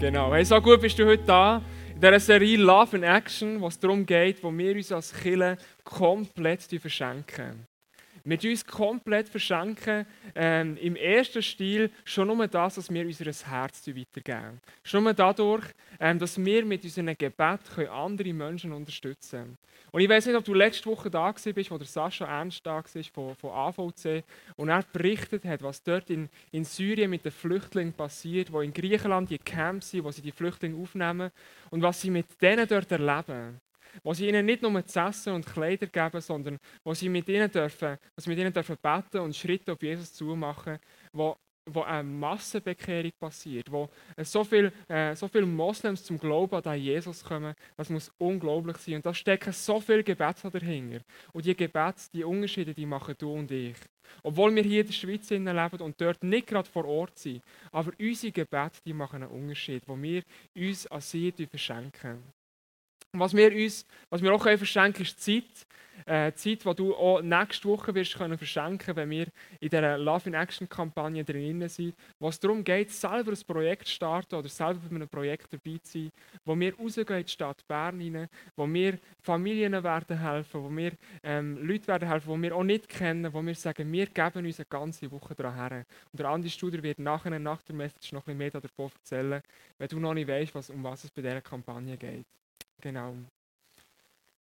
Genau. 0.00 0.32
Hey, 0.32 0.46
so 0.46 0.58
gut 0.62 0.80
bist 0.80 0.98
du 0.98 1.04
heute 1.04 1.24
da. 1.24 1.62
In 1.94 2.00
dieser 2.00 2.18
Serie 2.18 2.56
Love 2.56 2.96
in 2.96 3.02
Action, 3.02 3.60
wo 3.60 3.66
es 3.66 3.78
darum 3.78 4.06
geht, 4.06 4.42
wo 4.42 4.50
wir 4.50 4.74
uns 4.74 4.90
als 4.90 5.12
Killer 5.12 5.58
komplett 5.84 6.62
verschenken 6.62 7.69
mit 8.24 8.44
uns 8.44 8.64
komplett 8.64 9.28
verschenken, 9.28 10.06
ähm, 10.34 10.76
im 10.76 10.96
ersten 10.96 11.42
Stil 11.42 11.90
schon 12.04 12.28
nur 12.28 12.46
das, 12.46 12.76
dass 12.76 12.92
wir 12.92 13.04
unser 13.04 13.24
Herz 13.50 13.86
weitergeben. 13.86 14.60
Schon 14.82 15.04
nur 15.04 15.14
dadurch, 15.14 15.64
ähm, 15.98 16.18
dass 16.18 16.42
wir 16.42 16.64
mit 16.64 16.84
unserem 16.84 17.16
Gebet 17.16 17.60
andere 17.90 18.32
Menschen 18.32 18.72
unterstützen 18.72 19.30
können. 19.30 19.58
Und 19.92 20.02
ich 20.02 20.08
weiß 20.08 20.26
nicht, 20.26 20.36
ob 20.36 20.44
du 20.44 20.54
letzte 20.54 20.88
Woche 20.88 21.10
da 21.10 21.32
bist, 21.32 21.70
wo 21.70 21.78
der 21.78 21.86
Sascha 21.86 22.26
Ernst 22.26 22.64
da 22.64 22.76
war 22.76 23.04
von, 23.12 23.34
von 23.34 23.50
AVC 23.50 24.24
und 24.56 24.68
er 24.68 24.84
berichtet 24.92 25.44
hat, 25.44 25.62
was 25.62 25.82
dort 25.82 26.10
in, 26.10 26.28
in 26.52 26.64
Syrien 26.64 27.10
mit 27.10 27.24
den 27.24 27.32
Flüchtlingen 27.32 27.92
passiert, 27.92 28.52
wo 28.52 28.60
in 28.60 28.72
Griechenland 28.72 29.30
die 29.30 29.38
Camps 29.38 29.90
sind, 29.90 30.04
wo 30.04 30.10
sie 30.10 30.22
die 30.22 30.32
Flüchtlinge 30.32 30.80
aufnehmen 30.80 31.30
und 31.70 31.82
was 31.82 32.00
sie 32.00 32.10
mit 32.10 32.40
denen 32.40 32.68
dort 32.68 32.90
erleben 32.92 33.60
wo 34.02 34.14
sie 34.14 34.28
ihnen 34.28 34.46
nicht 34.46 34.62
nur 34.62 34.84
zu 34.86 35.00
essen 35.00 35.34
und 35.34 35.46
Kleider 35.46 35.86
geben, 35.86 36.20
sondern 36.20 36.58
wo 36.84 36.94
sie 36.94 37.08
mit 37.08 37.28
ihnen 37.28 37.50
dürfen, 37.50 37.98
wo 38.16 38.30
mit 38.30 38.38
ihnen 38.38 38.52
dürfen 38.52 38.76
beten 38.80 39.18
und 39.18 39.36
Schritte 39.36 39.72
auf 39.72 39.82
Jesus 39.82 40.12
zumachen, 40.12 40.78
wo, 41.12 41.36
wo 41.66 41.82
eine 41.82 42.02
Massenbekehrung 42.02 43.12
passiert, 43.18 43.70
wo 43.70 43.88
so 44.18 44.44
viele 44.44 44.72
äh, 44.88 45.14
so 45.14 45.28
viel 45.28 45.46
Moslems 45.46 46.04
zum 46.04 46.18
Glauben 46.18 46.62
an 46.64 46.78
Jesus 46.78 47.22
kommen, 47.24 47.54
das 47.76 47.90
muss 47.90 48.12
unglaublich 48.18 48.76
sein. 48.78 48.96
Und 48.96 49.06
da 49.06 49.14
stecken 49.14 49.52
so 49.52 49.80
viele 49.80 50.02
Gebete 50.02 50.50
dahinter. 50.50 51.00
Und 51.32 51.44
die 51.44 51.56
Gebete, 51.56 52.02
die 52.12 52.24
Unterschiede, 52.24 52.74
die 52.74 52.86
machen 52.86 53.14
du 53.18 53.32
und 53.32 53.50
ich. 53.50 53.76
Obwohl 54.22 54.54
wir 54.54 54.62
hier 54.62 54.80
in 54.80 54.86
der 54.86 54.92
Schweiz 54.92 55.30
leben 55.30 55.80
und 55.80 56.00
dort 56.00 56.22
nicht 56.22 56.48
gerade 56.48 56.68
vor 56.68 56.84
Ort 56.84 57.18
sind, 57.18 57.42
aber 57.70 57.92
unsere 57.98 58.32
Gebete, 58.32 58.80
die 58.84 58.92
machen 58.92 59.22
einen 59.22 59.30
Unterschied, 59.30 59.82
wo 59.86 60.00
wir 60.00 60.22
uns 60.56 60.86
an 60.88 61.00
sie 61.00 61.32
verschenken. 61.32 62.22
Was 63.12 63.34
wir, 63.34 63.52
uns, 63.52 63.84
was 64.08 64.22
wir 64.22 64.32
auch 64.32 64.42
verschenken 64.42 64.92
können, 64.92 65.06
ist 65.06 65.20
Zeit. 65.20 65.66
Äh, 66.06 66.32
Zeit, 66.32 66.64
die 66.64 66.74
du 66.74 66.94
auch 66.94 67.20
nächste 67.20 67.68
Woche 67.68 67.94
wirst 67.94 68.16
können 68.16 68.38
verschenken 68.38 68.96
wenn 68.96 69.10
wir 69.10 69.26
in 69.60 69.68
dieser 69.68 69.98
Love 69.98 70.28
in 70.28 70.34
Action 70.34 70.68
Kampagne 70.68 71.24
drin 71.24 71.68
sind, 71.68 71.94
wo 72.18 72.28
es 72.28 72.40
darum 72.40 72.64
geht, 72.64 72.90
selber 72.90 73.32
ein 73.32 73.46
Projekt 73.46 73.86
zu 73.86 73.94
starten 73.94 74.34
oder 74.36 74.48
selber 74.48 74.80
bei 74.88 74.96
einem 74.96 75.08
Projekt 75.08 75.52
dabei 75.52 75.78
zu 75.82 75.98
sein, 75.98 76.12
wo 76.44 76.58
wir 76.58 76.74
rausgehen 76.74 77.18
in 77.18 77.26
die 77.26 77.30
Stadt 77.30 77.66
Bern 77.68 78.00
rein, 78.00 78.28
wo 78.56 78.66
wir 78.66 78.98
Familien 79.20 79.72
werden 79.84 80.18
helfen, 80.18 80.62
wo 80.64 80.70
wir 80.74 80.92
ähm, 81.22 81.58
Leute 81.66 81.88
werden 81.88 82.08
helfen, 82.08 82.34
die 82.34 82.42
wir 82.42 82.56
auch 82.56 82.64
nicht 82.64 82.88
kennen, 82.88 83.32
wo 83.32 83.42
wir 83.42 83.54
sagen, 83.54 83.92
wir 83.92 84.06
geben 84.06 84.46
uns 84.46 84.58
eine 84.58 84.66
ganze 84.70 85.10
Woche 85.10 85.34
daran 85.34 85.54
her. 85.54 85.84
Und 86.12 86.18
der 86.18 86.28
Andi 86.28 86.48
Studer 86.48 86.82
wird 86.82 86.98
nachher 86.98 87.38
nach 87.38 87.60
der 87.62 87.74
Message 87.74 88.12
noch 88.12 88.26
ein 88.26 88.38
bisschen 88.38 88.38
mehr 88.38 88.50
davon 88.50 88.90
erzählen, 88.94 89.42
wenn 89.78 89.88
du 89.88 90.00
noch 90.00 90.14
nicht 90.14 90.28
weißt, 90.28 90.54
was, 90.54 90.70
um 90.70 90.82
was 90.82 91.04
es 91.04 91.10
bei 91.10 91.22
dieser 91.22 91.42
Kampagne 91.42 91.96
geht. 91.96 92.26
Genau. 92.80 93.14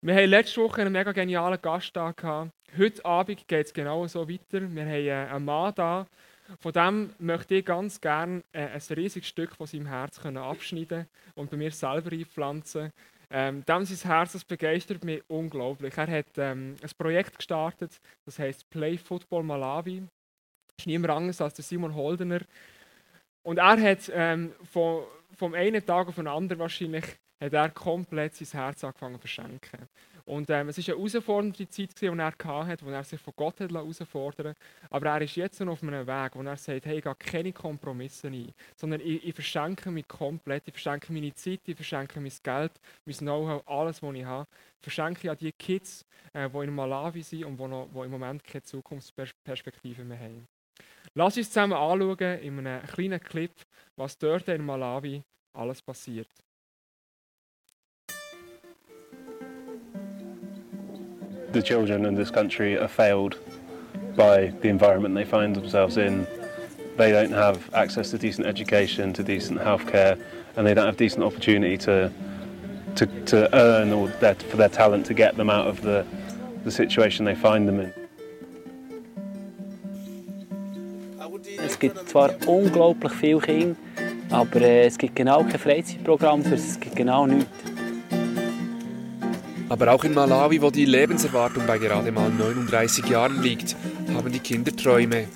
Wir 0.02 0.16
haben 0.16 0.30
letzte 0.30 0.62
Woche 0.62 0.82
einen 0.82 0.94
mega 0.94 1.12
genialen 1.12 1.62
Gast 1.62 1.96
da 1.96 2.12
gehabt. 2.12 2.52
Heute 2.78 3.06
Abend 3.06 3.48
geht 3.48 3.68
es 3.68 3.74
genau 3.74 4.08
so 4.08 4.28
weiter. 4.28 4.62
Wir 4.74 4.84
haben 4.84 5.06
äh, 5.06 5.34
einen 5.34 5.46
Mann 5.46 5.74
da. 5.76 6.08
Von 6.60 6.72
dem 6.74 7.14
möchte 7.20 7.56
ich 7.56 7.66
ganz 7.66 8.00
gerne 8.00 8.42
äh, 8.52 8.68
ein 8.68 8.82
riesiges 8.96 9.28
Stück 9.28 9.56
von 9.56 9.68
seinem 9.68 9.86
Herz 9.86 10.20
abschneiden 10.26 11.08
und 11.36 11.52
bei 11.52 11.58
mir 11.58 11.72
selber 11.72 12.12
einpflanzen. 12.12 12.92
Ähm, 13.30 13.64
dem 13.66 13.86
sein 13.86 14.12
Herz 14.12 14.34
das 14.34 14.44
begeistert 14.44 15.04
mich 15.04 15.24
unglaublich. 15.28 15.98
Er 15.98 16.08
hat 16.08 16.38
ähm, 16.38 16.76
ein 16.82 16.90
Projekt 16.98 17.38
gestartet, 17.38 18.00
das 18.26 18.40
heißt 18.40 18.70
Play 18.70 18.98
Football 18.98 19.44
Malawi. 19.44 20.00
Das 20.00 20.80
ist 20.80 20.88
niemand 20.88 21.14
anderes 21.14 21.42
als 21.42 21.54
der 21.54 21.64
Simon 21.64 21.96
Holdener. 21.96 22.42
Und 23.44 23.58
er 23.58 23.82
hat 23.82 24.12
ähm, 24.14 24.54
von, 24.64 25.04
vom 25.38 25.54
einen 25.54 25.86
Tag 25.86 26.08
auf 26.08 26.16
den 26.16 26.28
anderen 26.28 26.60
wahrscheinlich 26.60 27.06
hat 27.42 27.54
er 27.54 27.70
komplett 27.70 28.36
sein 28.36 28.62
Herz 28.62 28.84
angefangen 28.84 29.16
zu 29.16 29.22
verschenken. 29.22 29.88
Und 30.26 30.50
ähm, 30.50 30.70
es 30.70 30.78
war 30.78 30.94
eine 30.94 31.04
herausfordernde 31.04 31.68
Zeit, 31.68 32.00
die 32.00 32.06
er 32.06 32.16
hatte, 32.16 32.86
wo 32.86 32.90
er 32.92 33.04
sich 33.04 33.20
von 33.20 33.34
Gott 33.36 33.60
herausfordern 33.60 34.54
Aber 34.90 35.10
er 35.10 35.22
ist 35.22 35.36
jetzt 35.36 35.60
noch 35.60 35.74
auf 35.74 35.84
einem 35.84 36.06
Weg, 36.06 36.36
wo 36.36 36.44
er 36.44 36.56
sagt, 36.58 36.86
hey, 36.86 36.98
ich 36.98 37.04
gehe 37.04 37.16
keine 37.16 37.52
Kompromisse 37.52 38.28
ein, 38.28 38.54
sondern 38.76 39.02
ich, 39.02 39.26
ich 39.26 39.34
verschenke 39.34 39.90
mich 39.90 40.08
komplett. 40.08 40.68
Ich 40.68 40.74
verschenke 40.74 41.12
meine 41.12 41.34
Zeit, 41.34 41.62
ich 41.66 41.76
verschenke 41.76 42.20
mein 42.20 42.32
Geld, 42.44 42.72
mein 43.06 43.16
Know-how, 43.18 43.68
alles, 43.68 44.02
was 44.04 44.16
ich 44.16 44.24
habe. 44.24 44.48
Verschenke 44.80 45.22
ich 45.24 45.30
an 45.30 45.38
die 45.38 45.52
Kids, 45.52 46.06
äh, 46.34 46.50
die 46.50 46.58
in 46.60 46.76
Malawi 46.76 47.24
sind 47.24 47.46
und 47.46 47.58
die 47.60 48.00
im 48.00 48.12
Moment 48.12 48.44
keine 48.44 48.64
Zukunftsperspektive 48.64 50.04
mehr 50.04 50.20
haben. 50.20 50.48
Lass 51.16 51.36
uns 51.36 51.48
zusammen 51.48 51.74
anschauen, 51.74 52.40
in 52.40 52.60
einem 52.60 52.86
kleinen 52.86 53.20
Clip, 53.20 53.52
was 53.96 54.18
dort 54.18 54.48
in 54.48 54.64
Malawi 54.64 55.24
alles 55.54 55.82
passiert. 55.82 56.30
The 61.52 61.62
children 61.62 62.06
in 62.06 62.16
this 62.16 62.32
country 62.32 62.78
are 62.78 62.88
failed 62.88 63.38
by 64.16 64.48
the 64.62 64.70
environment 64.70 65.16
they 65.16 65.26
find 65.26 65.56
themselves 65.56 65.98
in. 65.98 66.28
They 66.98 67.12
don't 67.12 67.32
have 67.32 67.74
access 67.74 68.12
to 68.12 68.18
decent 68.18 68.48
education, 68.48 69.14
to 69.14 69.24
decent 69.24 69.60
healthcare, 69.60 70.22
and 70.56 70.68
they 70.68 70.74
don't 70.74 70.86
have 70.86 70.98
decent 70.98 71.24
opportunity 71.24 71.78
to 71.80 72.12
to, 72.96 73.06
to 73.26 73.56
earn 73.56 73.94
or 73.94 74.08
their, 74.20 74.36
for 74.36 74.58
their 74.58 74.70
talent 74.70 75.06
to 75.06 75.14
get 75.14 75.38
them 75.38 75.50
out 75.50 75.68
of 75.68 75.82
the, 75.82 76.06
the 76.64 76.72
situation 76.72 77.26
they 77.26 77.36
find 77.36 77.68
them 77.68 77.80
in. 77.80 77.94
Es 81.64 81.80
gibt 81.80 82.10
zwar 82.10 82.32
unglaublich 82.48 83.14
viele 83.14 83.40
Kinder, 83.40 83.76
aber 84.30 84.62
äh, 84.62 84.86
es 84.86 84.98
gibt 84.98 85.16
genau 85.16 85.44
kein 85.44 85.60
Freizeitprogramm 85.60 86.42
es 86.42 86.80
gibt 86.80 86.96
genau 86.96 87.26
nichts. 87.26 87.71
Aber 89.72 89.94
auch 89.94 90.04
in 90.04 90.14
Malawi, 90.14 90.62
wo 90.62 90.70
die 90.70 90.84
Lebenserwartung 90.84 91.66
bei 91.66 91.78
gerade 91.78 92.12
mal 92.12 92.30
39 92.30 93.06
Jahren 93.06 93.42
liegt, 93.42 93.78
haben 94.14 94.30
die 94.30 94.40
Kinder 94.40 94.76
Träume. 94.76 95.30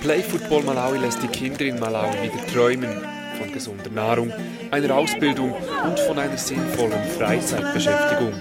Play 0.00 0.22
Football 0.22 0.62
Malawi 0.62 0.98
lässt 0.98 1.24
die 1.24 1.26
Kinder 1.26 1.62
in 1.62 1.80
Malawi 1.80 2.22
wieder 2.22 2.46
träumen 2.52 3.02
von 3.36 3.52
gesunder 3.52 3.90
Nahrung, 3.90 4.32
einer 4.70 4.94
Ausbildung 4.94 5.54
und 5.84 5.98
von 5.98 6.16
einer 6.20 6.36
sinnvollen 6.36 7.02
Freizeitbeschäftigung. 7.18 8.32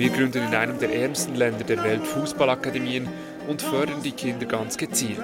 Wir 0.00 0.08
gründen 0.08 0.42
in 0.48 0.54
einem 0.54 0.78
der 0.78 0.94
ärmsten 0.94 1.34
Länder 1.34 1.62
der 1.62 1.84
Welt 1.84 2.06
Fußballakademien 2.06 3.06
und 3.46 3.60
fördern 3.60 4.02
die 4.02 4.12
Kinder 4.12 4.46
ganz 4.46 4.78
gezielt. 4.78 5.20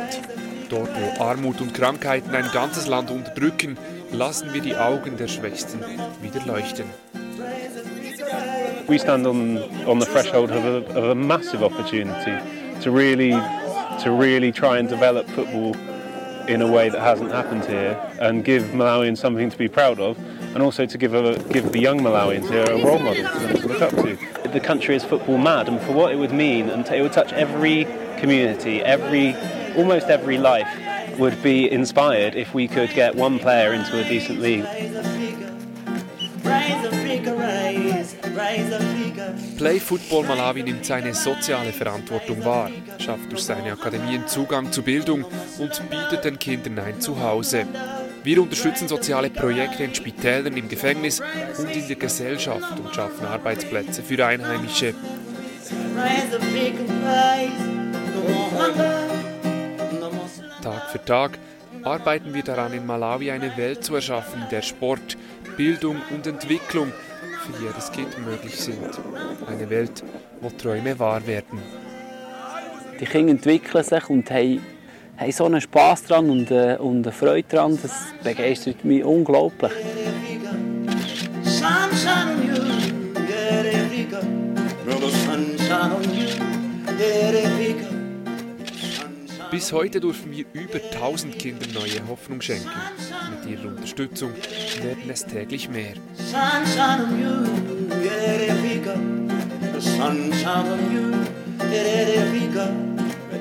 Dort, 0.69 0.91
wo 1.01 1.25
Armut 1.25 1.63
und 1.63 1.73
Krankheiten 1.73 2.35
ein 2.35 2.51
ganzes 2.53 2.87
Land 2.87 3.11
unterdrücken, 3.11 3.79
lassen 4.13 4.53
wir 4.53 4.61
die 4.61 4.77
Augen 4.77 5.17
der 5.17 5.29
Schwächsten 5.29 5.81
wieder 6.21 6.45
leuchten. 6.45 6.85
We 8.87 8.99
stand 8.99 9.27
on, 9.27 9.63
on 9.87 9.99
the 9.99 10.05
threshold 10.05 10.51
of 10.51 10.63
a, 10.63 10.99
of 10.99 11.05
a 11.05 11.15
massive 11.15 11.65
opportunity 11.65 12.37
to 12.83 12.91
really, 12.91 13.31
to 14.05 14.11
really 14.11 14.53
try 14.53 14.79
and 14.79 14.91
develop 14.91 15.27
football 15.31 15.75
in 16.49 16.61
a 16.61 16.71
way 16.71 16.91
that 16.91 17.01
hasn't 17.01 17.33
happened 17.33 17.65
here 17.65 17.97
and 18.21 18.45
give 18.45 18.63
Malawians 18.75 19.17
something 19.17 19.49
to 19.49 19.57
be 19.57 19.69
proud 19.69 19.99
of 20.01 20.19
and 20.55 20.63
also 20.63 20.85
to 20.85 20.99
give, 20.99 21.15
a, 21.15 21.39
give 21.51 21.73
the 21.73 21.81
young 21.81 22.01
Malawians 22.01 22.51
here 22.51 22.65
a 22.65 22.85
role 22.85 22.99
model 22.99 23.27
for 23.27 23.39
them 23.39 23.57
to 23.57 23.69
look 23.69 23.81
up 23.81 23.93
to. 23.93 24.36
The 24.57 24.61
country 24.61 24.97
is 24.97 25.05
football 25.05 25.37
mad 25.37 25.69
and 25.69 25.79
for 25.83 25.93
what 25.93 26.13
it 26.13 26.17
would 26.17 26.33
mean 26.33 26.71
and 26.71 26.89
it 26.89 27.03
would 27.03 27.13
touch 27.13 27.31
every 27.35 27.87
community, 28.17 28.83
every, 28.83 29.37
almost 29.77 30.07
every 30.07 30.39
life 30.39 30.67
would 31.19 31.43
be 31.43 31.71
inspired 31.71 32.35
if 32.35 32.55
we 32.55 32.67
could 32.67 32.89
get 32.95 33.15
one 33.15 33.39
player 33.39 33.75
into 33.75 34.01
a 34.01 34.05
decent 34.09 34.41
league. 34.41 34.65
Play 39.59 39.79
Football 39.79 40.25
Malawi 40.25 40.63
nimmt 40.63 40.87
seine 40.87 41.13
soziale 41.13 41.75
Verantwortung 41.75 42.43
wahr, 42.43 42.71
schafft 42.99 43.31
durch 43.31 43.45
seine 43.45 43.73
Akademien 43.73 44.27
Zugang 44.27 44.73
zu 44.73 44.83
Bildung 44.83 45.27
und 45.59 45.83
bietet 45.91 46.25
den 46.25 46.39
Kindern 46.39 46.79
ein 46.79 46.99
Zuhause. 46.99 47.67
Wir 48.27 48.43
unterstützen 48.43 48.89
soziale 48.89 49.31
Projekte 49.31 49.85
in 49.85 49.95
Spitälern, 49.95 50.57
im 50.57 50.69
Gefängnis 50.69 51.23
und 51.59 51.71
in 51.71 51.87
der 51.87 51.95
Gesellschaft 51.95 52.77
und 52.77 52.93
schaffen 52.93 53.25
Arbeitsplätze 53.25 54.03
für 54.03 54.27
Einheimische. 54.27 54.95
Tag 60.61 60.91
für 60.91 61.05
Tag 61.05 61.39
arbeiten 61.85 62.35
wir 62.35 62.43
daran, 62.43 62.73
in 62.73 62.85
Malawi 62.85 63.31
eine 63.31 63.57
Welt 63.57 63.85
zu 63.85 63.95
erschaffen, 63.95 64.43
in 64.43 64.49
der 64.49 64.63
Sport, 64.63 65.17
Bildung 65.57 66.03
und 66.13 66.27
Entwicklung 66.27 66.93
für 67.45 67.63
jedes 67.63 67.93
Kind 67.93 68.19
möglich 68.27 68.57
sind. 68.57 68.91
Eine 69.47 69.71
Welt, 69.71 70.03
wo 70.41 70.51
Träume 70.51 70.99
wahr 70.99 71.25
werden. 71.29 71.63
Die 72.99 73.05
Kinder 73.05 73.31
entwickeln 73.31 73.85
sich 73.85 74.11
und 74.11 74.29
haben, 74.33 74.76
haben 75.17 75.33
so 75.33 75.45
einen 75.45 75.61
Spass 75.61 76.05
dran 76.05 76.31
und, 76.31 76.51
äh, 76.51 76.77
und 76.79 77.07
eine 77.07 77.13
Freude 77.13 77.49
dran, 77.49 77.79
das 77.83 77.93
begeistert 78.23 78.85
mich 78.85 79.05
unglaublich. 79.05 79.73
Bis 89.51 89.73
heute 89.73 90.01
dürfen 90.01 90.33
wir 90.33 90.45
über 90.53 90.79
1000 90.79 91.39
Kindern 91.39 91.73
neue 91.73 92.07
Hoffnung 92.09 92.41
schenken. 92.41 92.69
Mit 93.31 93.51
ihrer 93.51 93.69
Unterstützung 93.69 94.33
werden 94.83 95.09
es 95.09 95.25
täglich 95.25 95.69
mehr. 95.69 95.95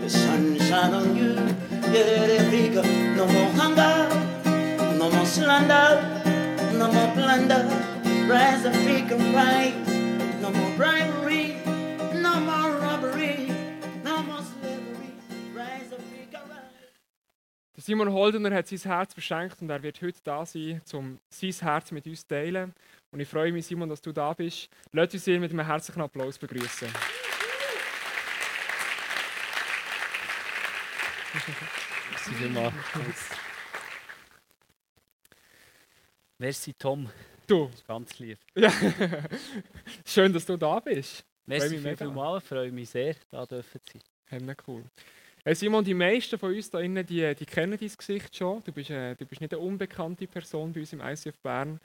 The 0.06 0.12
sunshine 0.12 0.94
on 0.94 1.16
you, 1.16 1.45
yeah, 1.96 2.42
Africa. 2.42 2.82
No 3.16 3.26
more 3.28 3.52
hunger, 3.60 4.10
no 4.98 5.10
more 5.10 5.26
slander, 5.26 5.88
no 6.74 6.92
more 6.92 7.12
plunder. 7.14 7.64
Rise, 8.28 8.66
Africa, 8.66 9.16
rise. 9.16 9.96
No 10.42 10.52
more 10.52 10.72
bribery, 10.78 11.56
no 12.22 12.40
more 12.40 12.72
robbery, 12.86 13.50
no 14.04 14.22
more 14.24 14.44
slavery. 14.44 15.10
Rise, 15.56 15.94
Africa, 15.94 16.42
rise. 16.50 16.92
Simon 17.78 18.12
Holdener 18.12 18.54
hat 18.54 18.68
sein 18.68 18.80
Herz 18.80 19.14
verschenkt 19.14 19.62
und 19.62 19.70
er 19.70 19.82
wird 19.82 20.02
heute 20.02 20.20
da 20.24 20.46
sein, 20.46 20.82
um 20.94 21.20
sein 21.30 21.54
Herz 21.62 21.92
mit 21.92 22.06
uns 22.06 22.22
zu 22.22 22.28
teilen. 22.28 22.74
Und 23.12 23.22
ich 23.22 23.28
freue 23.28 23.52
mich, 23.52 23.66
Simon, 23.66 23.90
dass 23.90 24.02
du 24.02 24.12
da 24.12 24.34
bist. 24.34 24.70
Lass 24.92 25.14
uns 25.14 25.28
ihn 25.28 25.40
mit 25.42 25.52
einem 25.52 25.66
herzlichen 25.66 26.02
Applaus 26.02 26.38
begrüßen. 26.38 26.90
Merci, 36.38 36.74
Tom. 36.74 37.10
Du. 37.46 37.68
Das 37.68 37.76
ist 37.76 37.88
ganz 37.88 38.20
lieb. 38.20 38.40
Ja. 38.56 38.72
Schön, 40.06 40.34
dass 40.34 40.46
du 40.46 40.58
da 40.58 40.80
bist. 40.80 41.24
Merci 41.46 41.78
vielmals, 41.78 42.44
freue 42.44 42.72
mich 42.72 42.90
sehr, 42.90 43.16
da 43.30 43.46
dürfen 43.46 43.80
zu 43.84 44.00
sein. 44.30 44.48
Ja, 44.48 44.56
cool. 44.68 44.84
Hey 45.44 45.54
Simon, 45.54 45.86
die 45.86 45.94
meisten 45.94 46.40
von 46.40 46.56
uns 46.56 46.72
da 46.72 46.80
innen, 46.80 47.06
die, 47.06 47.36
die 47.36 47.46
kennen 47.46 47.78
dein 47.80 47.92
Gesicht 47.96 48.36
schon. 48.36 48.64
Du 48.64 48.72
bist, 48.72 48.90
äh, 48.90 49.14
du 49.16 49.28
bist 49.28 49.42
nicht 49.42 49.54
eine 49.54 49.62
unbekannte 49.62 50.26
Person 50.26 50.74
bei 50.74 50.80
uns 50.80 50.94
im 50.94 51.02
ICF 51.02 51.38
Bern. 51.44 51.80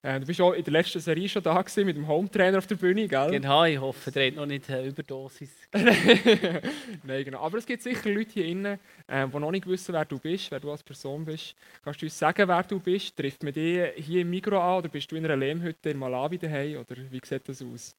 Äh, 0.00 0.20
du 0.20 0.26
bist 0.26 0.40
auch 0.40 0.52
in 0.52 0.62
der 0.62 0.72
letzten 0.72 1.00
Serie 1.00 1.28
schon 1.28 1.42
da 1.42 1.60
gewesen, 1.60 1.84
mit 1.84 1.96
dem 1.96 2.06
Hometrainer 2.06 2.58
auf 2.58 2.68
der 2.68 2.76
Bühne, 2.76 3.08
gell? 3.08 3.32
Genau, 3.32 3.64
ich 3.64 3.80
hoffe, 3.80 4.12
der 4.12 4.28
hat 4.28 4.36
noch 4.36 4.46
nicht 4.46 4.70
eine 4.70 4.86
Überdosis. 4.86 5.50
Nein, 5.72 7.24
genau. 7.24 7.40
Aber 7.40 7.58
es 7.58 7.66
gibt 7.66 7.82
sicher 7.82 8.08
Leute 8.08 8.30
hier 8.34 8.44
innen, 8.44 8.78
äh, 9.08 9.26
die 9.26 9.38
noch 9.38 9.50
nicht 9.50 9.66
wissen, 9.66 9.92
wer 9.92 10.04
du 10.04 10.18
bist, 10.18 10.52
wer 10.52 10.60
du 10.60 10.70
als 10.70 10.84
Person 10.84 11.24
bist. 11.24 11.56
Kannst 11.82 12.00
du 12.00 12.06
uns 12.06 12.16
sagen, 12.16 12.46
wer 12.46 12.62
du 12.62 12.78
bist? 12.78 13.16
Trifft 13.16 13.42
man 13.42 13.52
dich 13.52 13.92
hier 13.96 14.20
im 14.20 14.30
Mikro 14.30 14.60
an 14.60 14.78
oder 14.78 14.88
bist 14.88 15.10
du 15.10 15.16
in 15.16 15.24
einer 15.24 15.36
Lehmhütte 15.36 15.90
in 15.90 15.98
Malawi 15.98 16.38
daheim? 16.38 16.78
Oder 16.78 16.96
wie 17.10 17.20
sieht 17.24 17.48
das 17.48 17.60
aus? 17.60 17.96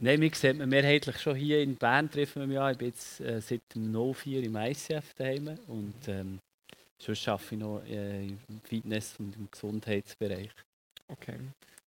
Nein, 0.00 0.20
mich 0.20 0.34
sieht 0.36 0.56
man 0.56 0.68
mehrheitlich 0.68 1.18
schon 1.18 1.36
hier 1.36 1.60
in 1.60 1.76
Bern 1.76 2.10
treffen 2.10 2.40
wir 2.40 2.46
mich 2.46 2.58
an. 2.58 2.72
Ich 2.72 2.78
bin 2.78 2.88
jetzt 2.88 3.20
äh, 3.20 3.40
seit 3.42 3.62
dem 3.74 3.92
04 3.92 4.44
im 4.44 4.56
ICF 4.56 5.12
daheim 5.14 5.58
und 5.66 6.08
ähm, 6.08 6.38
sonst 6.98 7.28
arbeite 7.28 7.54
ich 7.54 7.60
noch 7.60 7.82
äh, 7.84 8.28
im 8.28 8.60
Fitness- 8.62 9.16
und 9.18 9.36
im 9.36 9.50
Gesundheitsbereich. 9.50 10.50
Okay. 11.08 11.38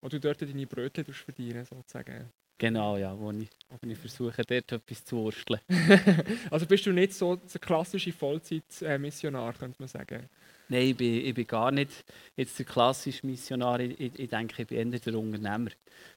Wo 0.02 0.10
du 0.10 0.20
dort 0.20 0.42
deine 0.42 0.66
Brötchen 0.66 1.06
verdienen 1.06 1.66
sozusagen. 1.66 2.30
Genau, 2.58 2.96
ja, 2.98 3.18
wo 3.18 3.32
ich, 3.32 3.50
wo 3.70 3.90
ich 3.90 3.98
versuche, 3.98 4.44
dort 4.44 4.72
etwas 4.72 5.04
zu 5.04 5.18
wursteln. 5.18 5.60
also 6.52 6.66
bist 6.68 6.86
du 6.86 6.92
nicht 6.92 7.14
so 7.14 7.36
der 7.36 7.60
klassische 7.60 8.12
Vollzeit-Missionar, 8.12 9.54
könnte 9.54 9.78
man 9.80 9.88
sagen? 9.88 10.30
Nein, 10.70 10.90
ich 10.90 10.96
bin, 10.96 11.26
ich 11.26 11.34
bin 11.34 11.48
gar 11.48 11.72
nicht 11.72 12.06
jetzt 12.36 12.60
der 12.60 12.66
klassische 12.66 13.26
Missionar. 13.26 13.80
Ich, 13.80 14.00
ich 14.00 14.30
denke, 14.30 14.62
ich 14.62 14.68
bin 14.68 14.94
eher 14.94 15.00
der 15.00 15.16
Unternehmer. 15.16 15.72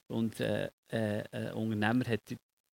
Und 0.06 0.38
äh, 0.40 0.68
äh, 0.88 1.24
ein 1.32 1.52
Unternehmer 1.54 2.04
hat, 2.06 2.20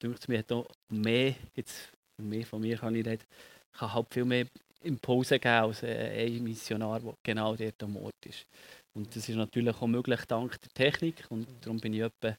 denkt 0.04 0.28
mir, 0.28 0.40
hat 0.40 0.52
auch 0.52 0.68
mehr, 0.90 1.34
jetzt 1.56 1.94
mehr 2.22 2.46
von 2.46 2.62
mir 2.62 2.78
kann 2.78 2.94
ich 2.94 3.06
reden, 3.06 3.24
kann 3.72 3.94
halt 3.94 4.14
viel 4.14 4.26
mehr 4.26 4.48
Impulse 4.84 5.40
geben 5.40 5.56
als 5.56 5.84
ein 5.84 6.44
Missionar, 6.44 7.00
der 7.00 7.14
genau 7.24 7.56
dort 7.56 7.84
am 7.84 7.96
Ort 7.98 8.26
ist. 8.26 8.46
Und 8.94 9.16
das 9.16 9.30
ist 9.30 9.36
natürlich 9.36 9.76
auch 9.76 9.88
möglich 9.88 10.22
dank 10.28 10.60
der 10.62 10.72
Technik 10.74 11.26
und 11.30 11.48
darum 11.62 11.80
bin 11.80 11.94
ich 11.94 12.02
etwa 12.02 12.36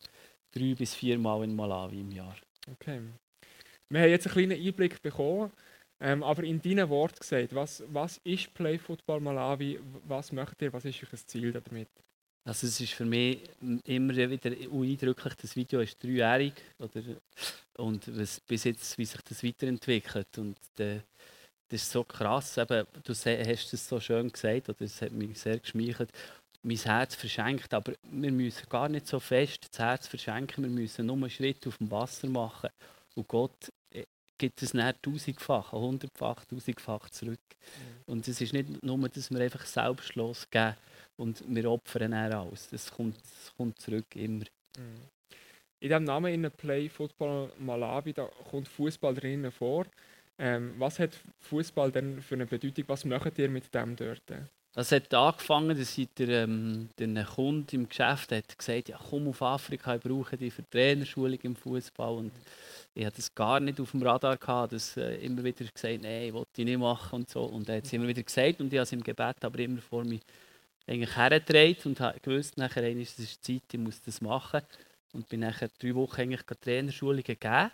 drei 0.52 0.74
bis 0.74 0.94
vier 0.94 1.18
Mal 1.18 1.44
in 1.44 1.56
Malawi 1.56 2.00
im 2.00 2.10
Jahr. 2.10 2.36
Okay. 2.70 3.00
Wir 3.88 4.00
haben 4.00 4.10
jetzt 4.10 4.26
einen 4.26 4.34
kleinen 4.34 4.66
Einblick 4.66 5.00
bekommen, 5.02 5.50
ähm, 6.00 6.22
aber 6.22 6.44
in 6.44 6.60
deinen 6.60 6.88
Worten 6.88 7.18
gesagt, 7.18 7.54
was, 7.54 7.82
was 7.88 8.20
ist 8.24 8.52
Play 8.54 8.78
Football 8.78 9.20
Malawi? 9.20 9.78
Was 10.06 10.32
möchtet 10.32 10.62
ihr? 10.62 10.72
Was 10.72 10.84
ist 10.84 11.02
euer 11.02 11.18
Ziel 11.26 11.52
damit? 11.52 11.88
Also 12.44 12.66
es 12.66 12.80
ist 12.80 12.94
für 12.94 13.04
mich 13.04 13.40
immer 13.84 14.16
wieder 14.16 14.50
eindrücklich, 14.50 15.34
das 15.34 15.54
Video 15.54 15.80
ist 15.80 16.02
dreijährig 16.02 16.54
oder, 16.78 17.00
und 17.78 18.18
was, 18.18 18.40
bis 18.40 18.64
jetzt, 18.64 18.98
wie 18.98 19.04
sich 19.04 19.20
das 19.22 19.44
weiterentwickelt. 19.44 20.38
Und 20.38 20.58
äh, 20.78 21.00
das 21.68 21.82
ist 21.82 21.92
so 21.92 22.02
krass, 22.02 22.58
eben, 22.58 22.84
du 23.04 23.12
hast 23.14 23.72
es 23.72 23.88
so 23.88 24.00
schön 24.00 24.30
gesagt, 24.30 24.68
oder 24.68 24.82
es 24.82 25.00
hat 25.00 25.12
mich 25.12 25.38
sehr 25.38 25.58
geschmeichelt 25.58 26.10
mein 26.62 26.76
Herz 26.76 27.14
verschenkt. 27.14 27.72
Aber 27.74 27.92
wir 28.02 28.32
müssen 28.32 28.68
gar 28.68 28.88
nicht 28.88 29.06
so 29.06 29.20
fest 29.20 29.68
das 29.70 29.78
Herz 29.78 30.06
verschenken. 30.06 30.64
Wir 30.64 30.70
müssen 30.70 31.06
nur 31.06 31.16
einen 31.16 31.30
Schritt 31.30 31.66
auf 31.66 31.78
dem 31.78 31.90
Wasser 31.90 32.28
machen. 32.28 32.70
Und 33.14 33.28
Gott 33.28 33.68
äh, 33.94 34.04
gibt 34.38 34.62
es 34.62 34.74
nicht 34.74 35.02
tausendfach, 35.02 35.72
hundertfach, 35.72 36.44
tausendfach 36.44 37.10
zurück. 37.10 37.40
Mhm. 37.50 38.12
Und 38.12 38.28
es 38.28 38.40
ist 38.40 38.52
nicht 38.52 38.82
nur, 38.82 39.08
dass 39.08 39.30
wir 39.30 39.40
einfach 39.40 39.66
selbstlos 39.66 40.48
geben 40.50 40.76
und 41.16 41.42
wir 41.46 41.70
opfern 41.70 42.10
dann 42.10 42.32
alles. 42.32 42.68
Das 42.70 42.90
kommt, 42.90 43.16
das 43.16 43.54
kommt 43.56 43.78
zurück 43.80 44.06
immer. 44.14 44.44
Mhm. 44.76 45.08
In 45.80 45.88
diesem 45.88 46.04
Namen 46.04 46.32
in 46.32 46.50
Play 46.50 46.88
Football 46.88 47.50
Malawi 47.58 48.12
da 48.12 48.28
kommt 48.50 48.68
Fußball 48.68 49.14
drinnen 49.14 49.50
vor. 49.50 49.84
Ähm, 50.38 50.74
was 50.78 50.98
hat 50.98 51.18
Fußball 51.40 51.90
denn 51.90 52.22
für 52.22 52.36
eine 52.36 52.46
Bedeutung? 52.46 52.84
Was 52.86 53.04
macht 53.04 53.38
ihr 53.38 53.48
mit 53.48 53.72
dem 53.74 53.96
dort? 53.96 54.22
Das 54.74 54.90
hat 54.90 55.12
angefangen, 55.12 55.76
dass 55.76 56.00
der, 56.18 56.44
ähm, 56.44 56.88
der 56.98 57.24
Kunde 57.24 57.76
im 57.76 57.88
Geschäft 57.88 58.32
hat 58.32 58.58
gesagt 58.58 58.88
ja, 58.88 58.98
komm 59.10 59.28
auf 59.28 59.42
Afrika, 59.42 59.96
ich 59.96 60.02
brauche 60.02 60.38
dich 60.38 60.54
für 60.54 60.68
Trainerschulung 60.68 61.38
im 61.42 61.54
Fußball. 61.54 62.14
Und 62.14 62.32
ich 62.94 63.04
hatte 63.04 63.16
das 63.16 63.34
gar 63.34 63.60
nicht 63.60 63.78
auf 63.80 63.90
dem 63.90 64.02
Radar 64.02 64.38
gehabt, 64.38 64.72
das 64.72 64.96
äh, 64.96 65.16
immer 65.16 65.44
wieder 65.44 65.66
gesagt, 65.66 66.02
nein, 66.02 66.28
ich 66.28 66.32
wollte 66.32 66.64
nicht 66.64 66.78
machen 66.78 67.16
und 67.16 67.28
so. 67.28 67.42
Und 67.44 67.68
er 67.68 67.76
hat 67.76 67.84
es 67.84 67.92
immer 67.92 68.08
wieder 68.08 68.22
gesagt 68.22 68.60
und 68.60 68.72
ich 68.72 68.78
habe 68.78 68.84
es 68.84 68.92
im 68.92 69.02
Gebet 69.02 69.44
aber 69.44 69.58
immer 69.58 69.82
vor 69.82 70.04
mir 70.04 70.20
eigentlich 70.86 71.16
hergetragen 71.16 71.76
und 71.84 72.00
habe 72.00 72.18
gewusst, 72.20 72.56
nachher 72.56 72.90
ist 72.90 73.44
Zeit, 73.44 73.62
ich 73.72 73.78
muss 73.78 74.00
das 74.00 74.22
machen. 74.22 74.62
Und 75.12 75.28
bin 75.28 75.40
nachher 75.40 75.68
drei 75.78 75.94
Wochen 75.94 76.22
eigentlich 76.22 76.42
Trainerschulungen 76.42 77.22
gegeben. 77.22 77.70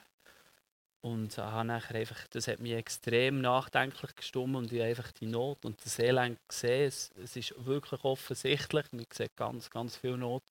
Und 1.01 1.37
nachher 1.37 1.95
einfach, 1.95 2.27
das 2.29 2.49
hat 2.49 2.59
mich 2.59 2.73
extrem 2.73 3.41
nachdenklich 3.41 4.17
gestimmt 4.17 4.57
und 4.57 4.73
ich 4.73 4.83
einfach 4.83 5.13
die 5.13 5.27
Not 5.27 5.65
und 5.65 5.79
das 5.85 5.99
Elend 5.99 6.39
gesehen. 6.49 6.89
Es, 6.89 7.13
es 7.23 7.37
ist 7.37 7.55
wirklich 7.65 8.03
offensichtlich, 8.03 8.87
man 8.93 9.07
sieht 9.13 9.37
ganz, 9.37 9.71
ganz 9.71 9.97
viel 9.97 10.17
Not. 10.17 10.43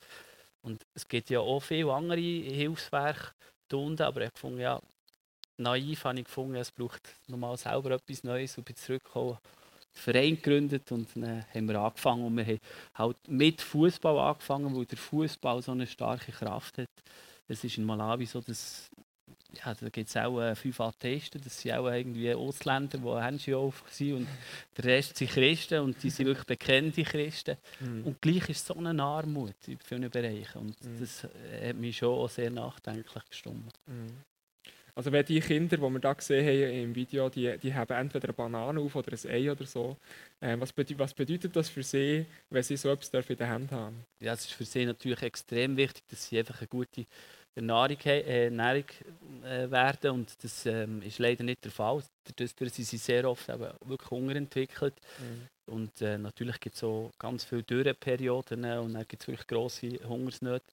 Und 0.62 0.86
es 0.94 1.08
gibt 1.08 1.30
ja 1.30 1.42
auch 1.42 1.60
viele 1.60 1.94
andere 1.94 2.20
Hilfswerke 2.20 3.34
aber 3.70 4.22
ich 4.22 4.32
fand 4.34 4.60
ja, 4.60 4.82
naiv 5.58 6.06
habe 6.06 6.20
ich 6.20 6.26
gefunden, 6.26 6.56
es 6.56 6.72
braucht 6.72 7.02
nochmal 7.28 7.58
selber 7.58 7.92
etwas 7.92 8.24
Neues 8.24 8.58
und 8.58 8.64
bin 8.64 8.76
zurückgekommen, 8.76 9.38
Verein 9.92 10.36
gegründet 10.36 10.92
und 10.92 11.10
dann 11.16 11.46
haben 11.54 11.68
wir 11.68 11.80
angefangen 11.80 12.26
und 12.26 12.38
wir 12.38 12.46
haben 12.46 12.60
halt 12.94 13.18
mit 13.28 13.62
Fußball 13.62 14.18
angefangen, 14.20 14.76
weil 14.76 14.86
der 14.86 14.98
Fußball 14.98 15.62
so 15.62 15.72
eine 15.72 15.88
starke 15.88 16.32
Kraft 16.32 16.78
hat. 16.78 16.90
Es 17.48 17.64
ist 17.64 17.78
in 17.78 17.86
Malawi 17.86 18.26
so, 18.26 18.40
dass 18.42 18.90
ja, 19.66 19.74
da 19.74 19.90
gibt 19.90 20.10
es 20.10 20.18
auch 20.18 20.40
äh, 20.42 20.56
fünf 20.56 20.80
Atheisten, 20.80 21.42
das 21.44 21.62
sind 21.62 21.74
auch 21.74 21.88
irgendwie 21.88 22.34
Ausländer, 22.34 22.98
die 22.98 23.52
NGO 23.52 23.74
sind 23.90 24.14
und 24.14 24.28
der 24.78 24.86
Rest 24.86 25.18
sind 25.18 25.32
Christen 25.32 25.80
und 25.80 26.02
die 26.02 26.10
sind 26.10 26.28
wirklich 26.28 26.46
bekannte 26.46 27.04
Christen. 27.04 27.58
Mhm. 27.80 28.04
Und 28.04 28.22
gleich 28.22 28.50
ist 28.50 28.66
so 28.66 28.76
eine 28.76 29.02
Armut 29.02 29.56
in 29.68 29.78
vielen 29.80 30.10
Bereichen 30.10 30.60
und 30.60 30.84
mhm. 30.84 31.00
das 31.00 31.24
hat 31.24 31.76
mich 31.76 31.98
schon 31.98 32.10
auch 32.10 32.30
sehr 32.30 32.50
nachdenklich 32.50 33.26
gestimmt. 33.30 33.74
Mhm. 33.86 34.24
Also 34.98 35.12
wenn 35.12 35.24
die 35.24 35.40
Kinder, 35.42 35.78
die 35.78 35.84
wir 35.84 36.00
da 36.00 36.14
gesehen 36.14 36.44
haben 36.44 36.84
im 36.86 36.96
Video, 36.96 37.30
die, 37.30 37.56
die 37.60 37.72
haben 37.72 37.96
entweder 37.96 38.30
eine 38.30 38.34
Banane 38.34 38.80
auf 38.80 38.96
oder 38.96 39.12
ein 39.12 39.30
Ei 39.30 39.52
oder 39.52 39.64
so. 39.64 39.96
Äh, 40.40 40.60
was, 40.60 40.74
bedeutet, 40.74 40.98
was, 40.98 41.14
bedeutet 41.14 41.56
das 41.56 41.70
für 41.70 41.84
sie, 41.84 42.26
wenn 42.50 42.64
sie 42.64 42.78
so 42.78 42.90
etwas 42.90 43.30
in 43.30 43.38
der 43.38 43.48
Hand 43.48 43.72
haben? 43.72 44.04
Ja, 44.20 44.34
es 44.34 44.46
ist 44.46 44.54
für 44.54 44.66
sie 44.66 44.88
natürlich 44.88 45.22
extrem 45.22 45.78
wichtig, 45.78 46.04
dass 46.10 46.28
sie 46.28 46.40
einfach 46.40 46.58
eine 46.62 46.68
gute 46.68 47.06
Nahrung, 47.62 47.98
äh, 48.06 48.50
Nahrung 48.50 48.86
äh, 49.44 49.70
werden 49.70 50.12
und 50.12 50.44
das 50.44 50.66
ähm, 50.66 51.02
ist 51.02 51.20
leider 51.20 51.44
nicht 51.44 51.64
der 51.64 51.72
Fall. 51.72 52.04
Dadurch 52.24 52.74
sind 52.74 52.86
sie 52.86 52.98
sehr 52.98 53.30
oft 53.30 53.50
eben 53.50 53.70
wirklich 53.86 54.12
unterentwickelt. 54.12 54.96
Mhm. 55.20 55.74
Und 55.74 56.02
äh, 56.02 56.18
natürlich 56.18 56.60
gibt 56.60 56.76
es 56.76 56.84
auch 56.84 57.12
ganz 57.20 57.44
viele 57.44 57.64
Dürreperioden 57.64 58.64
äh, 58.64 58.78
und 58.78 58.94
dann 58.94 59.06
gibt 59.08 59.24
es 59.24 59.28
wirklich 59.28 59.48
grosse 59.48 60.00
Hungersnöte. 60.08 60.66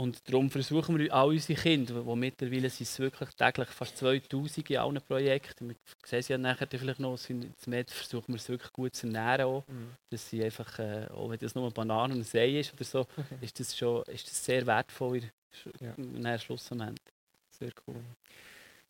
Und 0.00 0.26
darum 0.30 0.50
versuchen 0.50 0.98
wir 0.98 1.12
all 1.12 1.28
unsere 1.28 1.60
Kinder, 1.60 2.06
wo 2.06 2.16
mittlerweile 2.16 2.70
sind 2.70 2.88
es 2.88 2.98
wirklich 2.98 3.28
täglich 3.34 3.68
fast 3.68 3.98
2000 3.98 4.70
in 4.70 4.76
allen 4.78 5.02
Projekten. 5.02 5.68
Wir 5.68 5.76
sehen 6.06 6.22
sie 6.22 6.32
ja 6.32 6.38
nachher 6.38 6.66
vielleicht 6.66 7.00
noch, 7.00 7.18
sind 7.18 7.54
mit, 7.66 7.90
versuchen 7.90 8.28
wir 8.28 8.36
es 8.36 8.48
wirklich 8.48 8.72
gut 8.72 8.94
zu 8.96 9.08
ernähren. 9.08 9.44
Auch. 9.44 9.68
Mhm. 9.68 9.90
Dass 10.08 10.30
sie 10.30 10.42
einfach, 10.42 10.78
äh, 10.78 11.06
auch 11.10 11.28
wenn 11.28 11.38
das 11.38 11.54
nur 11.54 11.70
Bananen 11.70 12.16
und 12.16 12.34
ein 12.34 12.40
Ei 12.40 12.60
ist 12.60 12.72
oder 12.72 12.84
so, 12.84 13.06
ist 13.42 13.60
das 13.60 13.76
schon 13.76 14.02
ist 14.04 14.26
das 14.26 14.42
sehr 14.42 14.66
wertvoll 14.66 15.18
in 15.18 15.30
Ja. 15.80 15.94
ja. 15.96 16.38
Schlussmoment. 16.38 17.00
Sehr 17.50 17.72
cool. 17.86 18.02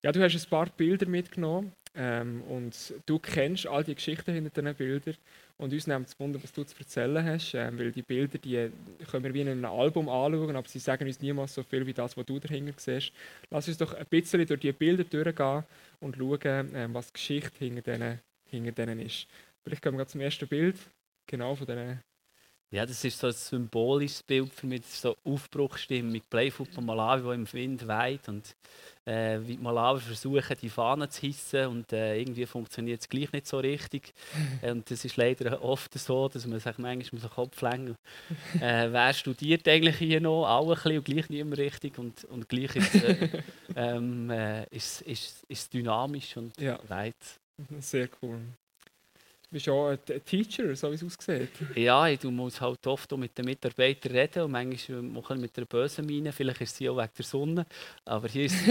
Ja, 0.03 0.13
du 0.13 0.23
hast 0.23 0.35
ein 0.35 0.51
paar 0.51 0.67
Bilder 0.71 1.07
mitgenommen 1.07 1.73
ähm, 1.95 2.43
und 2.43 2.95
du 3.05 3.19
kennst 3.19 3.67
all 3.67 3.85
die 3.85 3.95
Geschichten 3.95 4.33
hinter 4.33 4.63
diesen 4.63 4.75
Bildern 4.75 5.17
und 5.59 5.75
uns 5.75 5.87
nimmt 5.87 6.09
es 6.09 6.19
Wunder, 6.19 6.43
was 6.43 6.53
du 6.53 6.65
zu 6.65 6.75
erzählen 6.79 7.23
hast, 7.23 7.53
ähm, 7.53 7.79
weil 7.79 7.93
die 7.93 8.01
Bilder, 8.01 8.39
die 8.39 8.71
können 9.11 9.25
wir 9.25 9.35
wie 9.35 9.43
in 9.43 9.49
einem 9.49 9.65
Album 9.67 10.09
anschauen, 10.09 10.57
aber 10.57 10.67
sie 10.67 10.79
sagen 10.79 11.07
uns 11.07 11.21
niemals 11.21 11.55
so 11.55 11.63
viel 11.63 11.87
wie 11.87 11.93
das, 11.93 12.17
was 12.17 12.25
du 12.25 12.39
dahinter 12.39 12.73
siehst. 12.79 13.13
Lass 13.51 13.69
uns 13.69 13.77
doch 13.77 13.93
ein 13.93 14.07
bisschen 14.07 14.47
durch 14.47 14.61
die 14.61 14.73
Bilder 14.73 15.05
durchgehen 15.05 15.65
und 16.01 16.17
schauen, 16.17 16.71
ähm, 16.75 16.95
was 16.95 17.09
die 17.09 17.13
Geschichte 17.13 17.59
hinter 17.59 17.83
denen, 17.83 18.21
hinter 18.47 18.73
denen 18.73 19.01
ist. 19.01 19.27
Vielleicht 19.63 19.83
kommen 19.83 19.99
wir 19.99 20.07
zum 20.07 20.23
ersten 20.23 20.49
Bild, 20.49 20.77
genau 21.27 21.55
von 21.55 21.67
diesen 21.67 22.01
Ja, 22.73 22.87
das 22.87 23.03
ist 23.05 23.19
so 23.19 23.27
ein 23.27 23.33
symbolisches 23.33 24.23
Bild 24.23 24.53
für 24.55 24.67
mich, 24.69 24.83
das 24.83 24.91
ist 24.91 25.01
so 25.03 25.17
Aufbruchstimmung. 25.25 26.21
Playfoot 26.31 26.69
von 26.69 26.87
Malawi, 26.87 27.25
wo 27.25 27.33
im 27.33 27.53
Wind 27.53 27.87
weht 27.89 28.29
und 28.29 28.55
äh, 29.05 29.41
wie 29.41 29.57
die 29.57 29.63
Malawi 29.63 29.99
versuchen, 29.99 30.57
die 30.63 30.69
Fahnen 30.69 31.11
zu 31.11 31.23
hissen 31.23 31.67
und 31.67 31.93
äh, 31.93 32.21
irgendwie 32.21 32.47
funktioniert 32.47 33.01
es 33.01 33.09
gleich 33.09 33.33
nicht 33.33 33.49
so 33.49 33.59
richtig. 33.59 34.15
und 34.63 34.89
das 34.89 35.05
ist 35.05 35.17
leider 35.17 35.61
oft 35.65 35.99
so, 35.99 36.29
dass 36.29 36.47
man 36.47 36.61
sich 36.61 36.79
manchmal 36.79 37.21
dem 37.21 37.31
Kopf 37.31 37.61
lenkt. 37.61 37.97
Äh, 38.61 38.93
wer 38.93 39.13
studiert 39.15 39.67
eigentlich 39.67 39.97
hier 39.97 40.21
noch? 40.21 40.47
Alle 40.47 40.77
ein 40.77 40.77
bisschen 40.77 40.99
und 40.99 41.05
gleich 41.05 41.29
nicht 41.29 41.45
mehr 41.45 41.59
richtig 41.59 41.99
und, 41.99 42.25
und 42.27 42.49
gleich 42.49 42.77
ist, 42.77 42.95
äh, 43.03 43.43
ähm, 43.75 44.31
äh, 44.31 44.65
ist, 44.71 45.03
ist, 45.03 45.43
ist 45.49 45.63
es 45.63 45.69
dynamisch 45.71 46.37
und 46.37 46.57
Ja. 46.61 46.79
weit. 46.89 47.17
Sehr 47.81 48.09
cool. 48.23 48.41
Du 49.51 49.55
bist 49.55 49.69
auch 49.69 49.89
ein 49.89 49.99
Teacher, 50.25 50.77
so 50.77 50.93
wie 50.93 50.95
es 50.95 51.03
aussieht. 51.03 51.51
Ja, 51.75 52.07
ich 52.07 52.23
muss 52.23 52.61
halt 52.61 52.87
oft 52.87 53.11
mit 53.17 53.37
den 53.37 53.47
Mitarbeitern 53.47 54.13
reden 54.13 54.45
und 54.45 54.53
manchmal 54.53 55.05
ich 55.05 55.41
mit 55.41 55.57
einer 55.57 55.67
bösen 55.67 56.07
Miene. 56.07 56.31
Vielleicht 56.31 56.61
ist 56.61 56.77
sie 56.77 56.89
auch 56.89 56.97
wegen 56.97 57.11
der 57.19 57.25
Sonne. 57.25 57.67
Aber 58.05 58.29
hier 58.29 58.45
ist 58.45 58.65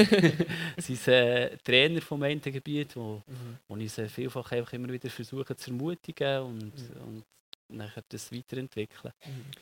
sie 0.77 0.93
ist 0.93 1.07
äh, 1.09 1.57
Trainer 1.57 1.99
vom 1.99 2.23
einen 2.23 2.39
Gebiet, 2.39 2.95
wo, 2.95 3.21
wo 3.67 3.75
ich 3.75 3.91
sie 3.91 4.07
vielfach 4.07 4.53
einfach 4.53 4.71
immer 4.71 4.87
wieder 4.87 5.09
versuche 5.09 5.53
zu 5.53 5.71
ermutigen 5.71 6.43
und, 6.43 6.73
und 7.05 7.25
nachher 7.67 8.03
das 8.07 8.31
weiterentwickeln. 8.31 9.13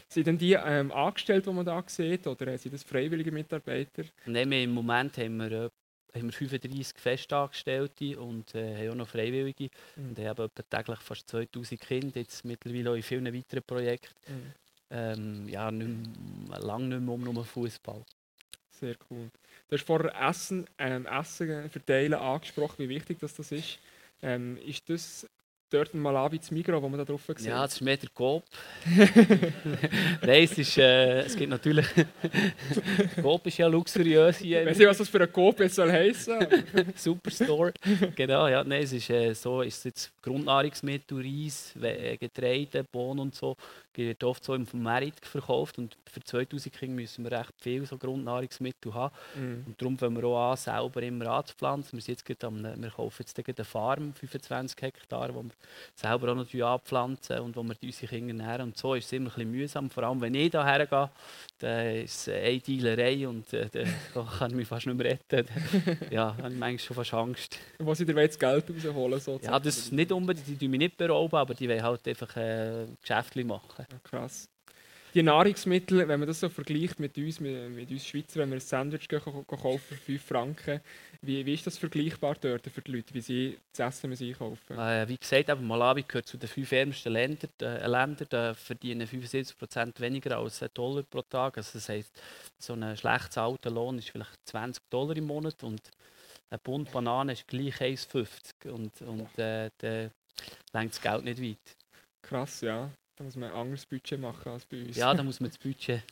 Sind 0.08 0.28
denn 0.28 0.38
die 0.38 0.54
ähm, 0.54 0.92
angestellt, 0.92 1.48
die 1.48 1.52
man 1.52 1.66
da 1.66 1.84
sieht, 1.88 2.28
oder 2.28 2.56
sind 2.60 2.76
das 2.76 2.84
freiwillige 2.84 3.32
Mitarbeiter? 3.32 4.04
Nein, 4.28 4.52
Im 4.52 4.72
Moment 4.72 5.18
haben 5.18 5.38
wir, 5.38 5.52
äh, 5.52 5.70
haben 6.14 6.28
wir 6.28 6.34
35 6.34 6.98
Festangestellte 6.98 8.20
und 8.20 8.56
äh, 8.56 8.76
haben 8.76 8.92
auch 8.92 8.96
noch 8.96 9.08
Freiwillige. 9.08 9.70
Mhm. 9.96 10.10
Und 10.10 10.20
haben 10.20 10.46
etwa 10.46 10.64
täglich 10.70 11.00
fast 11.00 11.30
2000 11.30 11.80
Kinder, 11.80 12.20
jetzt 12.20 12.46
mittlerweile 12.46 12.92
auch 12.92 12.96
in 12.96 13.04
vielen 13.04 13.34
weiteren 13.34 13.64
Projekten. 13.64 14.54
Ähm, 14.90 15.50
ja, 15.50 15.70
nicht 15.70 15.90
mehr, 16.50 16.60
lang 16.60 16.88
nicht 16.88 17.02
mehr 17.02 17.14
um 17.14 17.22
nur 17.22 17.44
Fußball. 17.44 18.04
Sehr 18.80 18.96
cool. 19.10 19.30
Du 19.70 19.76
hast 19.76 19.86
vorher 19.86 20.14
Essen, 20.30 20.66
ähm, 20.78 21.06
Essen 21.06 21.70
verteilen 21.70 22.14
angesprochen, 22.14 22.76
wie 22.80 22.90
wichtig 22.90 23.20
das, 23.20 23.34
das 23.36 23.52
ist. 23.52 23.80
Ähm, 24.22 24.58
ist 24.66 24.90
das 24.90 25.28
dort 25.70 25.94
in 25.94 26.00
Malawi 26.02 26.40
zu 26.40 26.54
Migros, 26.54 26.82
wo 26.82 26.90
man 26.90 26.98
da 27.00 27.06
drauf 27.06 27.22
sieht? 27.28 27.42
Ja, 27.42 27.64
das 27.64 27.74
ist 27.76 27.82
mehr 27.82 27.98
der 27.98 28.10
Coop. 28.10 28.44
Nein, 30.22 30.44
es, 30.44 30.58
ist, 30.58 30.78
äh, 30.78 31.22
es 31.22 31.36
gibt 31.36 31.50
natürlich. 31.50 31.86
Coop 33.22 33.46
ist 33.48 33.58
ja 33.58 33.68
luxuriös 33.68 34.42
Ich 34.42 34.48
hier. 34.48 34.66
weiß 34.66 34.78
nicht, 34.78 34.88
was 34.88 34.98
das 34.98 35.10
für 35.10 35.22
ein 35.22 35.32
Coop 35.32 35.60
jetzt 35.60 35.76
soll 35.76 35.92
heissen. 35.92 36.46
Superstore. 36.96 37.74
genau, 38.16 38.48
ja. 38.48 38.64
Nein, 38.64 38.84
es 38.84 38.94
ist 38.94 39.10
äh, 39.10 39.34
so, 39.34 39.62
ist 39.62 39.86
jetzt 39.86 40.12
Grundnahrungsmittel, 40.22 41.22
Reis, 41.22 41.74
äh, 41.82 42.18
Getreide, 42.18 42.84
Bohnen 42.84 43.20
und 43.20 43.36
so, 43.36 43.56
wird 43.98 44.24
oft 44.24 44.44
so 44.44 44.54
im 44.54 44.66
Merit 44.74 45.26
verkauft. 45.26 45.78
Und 45.78 45.98
für 46.06 46.22
2000 46.24 46.74
Kinder 46.74 46.96
müssen 46.96 47.24
wir 47.24 47.32
recht 47.32 47.54
viel 47.60 47.86
so 47.86 47.98
Grundnahrungsmittel 47.98 48.94
haben. 48.94 49.14
Mhm. 49.36 49.64
Und 49.68 49.82
darum 49.82 49.98
fangen 49.98 50.18
wir 50.18 50.26
auch 50.26 50.52
an, 50.52 50.58
selber 50.58 51.02
immer 51.02 51.28
anzupflanzen. 51.28 51.98
Wir, 51.98 52.02
sind 52.02 52.14
jetzt 52.14 52.26
gerade 52.26 52.48
am, 52.48 52.82
wir 52.82 52.90
kaufen 52.90 53.16
jetzt 53.20 53.36
gerade 53.36 53.58
eine 53.58 53.66
Farm, 53.66 54.14
25 54.14 54.82
Hektar, 54.82 55.34
wo 55.34 55.44
wir 55.44 55.52
selber 55.96 56.32
auch 56.32 56.36
noch 56.36 56.68
anpflanzen 56.68 57.40
und 57.40 57.56
wo 57.56 57.64
wir 57.64 57.76
unsere 57.82 58.08
Kinder 58.08 58.44
ernähren. 58.44 58.70
Und 58.70 58.78
so 58.78 58.96
ist 58.96 59.06
es 59.06 59.14
immer 59.14 59.30
ein 59.30 59.34
bisschen 59.34 59.52
mühsam. 59.52 59.90
Vor 59.90 60.04
allem, 60.04 60.22
wenn 60.22 60.36
ich 60.36 60.52
hierher 60.52 60.86
gehe, 60.86 61.10
dann 61.60 61.96
ist 61.96 62.28
es 62.28 62.34
eine 62.34 62.60
Dealerei 62.60 63.28
und 63.28 63.52
äh, 63.54 63.70
dann 64.14 64.28
kann 64.40 64.52
ich 64.52 64.58
mich 64.58 64.68
fast 64.68 64.86
nicht 64.86 64.98
mehr 64.98 65.12
retten. 65.12 65.48
ja, 66.12 66.32
dann 66.32 66.44
habe 66.44 66.54
ich 66.54 66.60
manchmal 66.60 66.80
schon 66.80 66.96
fast 66.96 67.14
Angst. 67.14 67.60
Wo 67.80 67.94
sie 67.94 68.06
dir 68.06 68.14
das 68.14 68.38
Geld 68.38 68.66
rausholen 68.70 69.20
so 69.20 69.40
Ja, 69.42 69.60
das 69.60 69.92
nicht 69.92 70.12
unbedingt, 70.12 70.62
die 70.62 70.68
mich 70.68 70.80
nicht 70.80 70.98
berauben, 70.98 71.36
aber 71.36 71.54
die 71.54 71.68
wollen 71.68 71.84
halt 71.84 72.08
einfach 72.08 72.36
äh, 72.38 72.86
Geschäfte 73.02 73.44
machen. 73.44 73.87
Krass. 74.04 74.50
Die 75.14 75.24
Nahrungsmittel, 75.24 76.08
wenn 76.08 76.20
man 76.20 76.28
das 76.28 76.42
so 76.42 76.50
vergleicht 76.50 77.00
mit 77.00 77.18
uns, 77.18 77.40
mit, 77.40 77.72
mit 77.72 77.90
uns 77.90 78.06
Schweizer, 78.06 78.42
wenn 78.42 78.50
wir 78.50 78.58
ein 78.58 78.62
Sandwich 78.62 79.08
kaufen 79.08 79.46
für 79.80 79.96
5 79.96 80.22
Franken, 80.22 80.82
wie, 81.22 81.46
wie 81.46 81.54
ist 81.54 81.66
das 81.66 81.78
vergleichbar 81.78 82.36
dort 82.40 82.68
für 82.68 82.82
die 82.82 82.92
Leute, 82.92 83.14
wie 83.14 83.22
sie 83.22 83.58
das 83.72 83.96
Essen 83.96 84.10
müssen 84.10 84.28
einkaufen 84.28 84.78
Äh, 84.78 85.08
wie 85.08 85.18
gesagt, 85.18 85.50
eben, 85.50 85.66
Malawi 85.66 86.04
gehört 86.04 86.28
zu 86.28 86.38
den 86.38 86.50
fünf 86.50 86.72
ärmsten 86.72 87.14
Ländern. 87.14 87.50
Äh, 87.62 87.88
Ländern 87.88 88.28
da 88.30 88.54
verdienen 88.54 89.08
75% 89.08 90.00
weniger 90.00 90.38
als 90.38 90.62
ein 90.62 90.70
Dollar 90.74 91.04
pro 91.04 91.22
Tag. 91.22 91.58
Also 91.58 91.80
das 91.80 91.90
heisst, 91.90 92.22
so 92.60 92.74
ein 92.74 92.96
schlecht 92.98 93.36
alter 93.38 93.72
Lohn 93.72 93.98
ist 93.98 94.12
vielleicht 94.12 94.38
20 94.46 94.84
Dollar 94.90 95.16
im 95.16 95.26
Monat 95.26 95.64
und 95.64 95.82
ein 96.50 96.60
Bund 96.64 96.92
Banane 96.92 97.34
ist 97.34 97.48
gleich 97.48 97.82
1,50 97.82 98.70
und, 98.70 99.02
und 99.02 99.40
äh, 99.40 99.70
dann 99.80 100.12
lenkt 100.74 100.94
das 100.94 101.02
Geld 101.02 101.24
nicht 101.24 101.42
weit. 101.42 101.76
Krass, 102.22 102.62
ja. 102.62 102.92
Da 103.18 103.24
muss 103.24 103.36
man 103.36 103.50
ein 103.50 103.56
anderes 103.58 103.86
Budget 103.86 104.20
machen 104.20 104.52
als 104.52 104.66
bei 104.66 104.84
uns. 104.84 104.96
Ja, 104.96 105.12
da 105.14 105.24
muss 105.24 105.40
man 105.40 105.50
das 105.50 105.58
Budget 105.58 106.04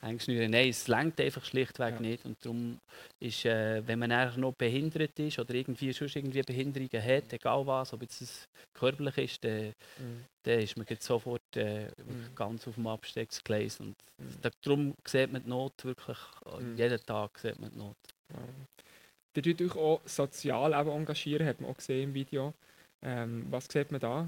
einschnüren. 0.00 0.50
Nein, 0.50 0.70
es 0.70 0.88
lenkt 0.88 1.20
einfach 1.20 1.44
schlichtweg 1.44 1.94
Ja. 1.94 2.00
nicht. 2.00 2.24
Und 2.24 2.42
darum 2.42 2.78
ist, 3.20 3.44
äh, 3.44 3.86
wenn 3.86 3.98
man 3.98 4.10
einfach 4.10 4.38
noch 4.38 4.54
behindert 4.54 5.18
ist 5.18 5.38
oder 5.38 5.52
irgendwie 5.54 5.92
sonst 5.92 6.16
irgendwie 6.16 6.40
Behinderungen 6.40 7.02
hat, 7.04 7.30
egal 7.32 7.66
was, 7.66 7.92
ob 7.92 8.00
jetzt 8.00 8.22
es 8.22 8.48
körperlich 8.72 9.18
ist, 9.18 9.44
dann, 9.44 9.74
Mhm. 9.98 10.24
dann 10.44 10.60
ist 10.60 10.76
man 10.78 10.86
sofort 10.98 11.42
äh, 11.56 11.88
Mhm. 12.06 12.34
ganz 12.34 12.66
auf 12.66 12.74
dem 12.76 12.86
Abstecksgleis. 12.86 13.78
Und 13.80 13.94
Mhm. 14.18 14.38
da, 14.40 14.50
darum 14.62 14.94
sieht 15.06 15.30
man 15.30 15.42
die 15.42 15.50
Not 15.50 15.84
wirklich, 15.84 16.18
äh, 16.46 16.60
Mhm. 16.62 16.76
jeden 16.78 17.00
Tag 17.04 17.38
sieht 17.38 17.58
man 17.60 17.70
die 17.70 17.76
Not. 17.78 17.96
Die 19.36 19.42
tut 19.42 19.60
euch 19.60 19.76
auch 19.76 20.00
sozial 20.06 20.72
eben 20.72 20.90
engagieren, 20.90 21.46
hat 21.46 21.60
man 21.60 21.70
auch 21.70 21.76
gesehen 21.76 22.04
im 22.04 22.14
Video. 22.14 22.54
Ähm, 23.02 23.46
was 23.50 23.66
sieht 23.70 23.90
man 23.92 24.00
da? 24.00 24.26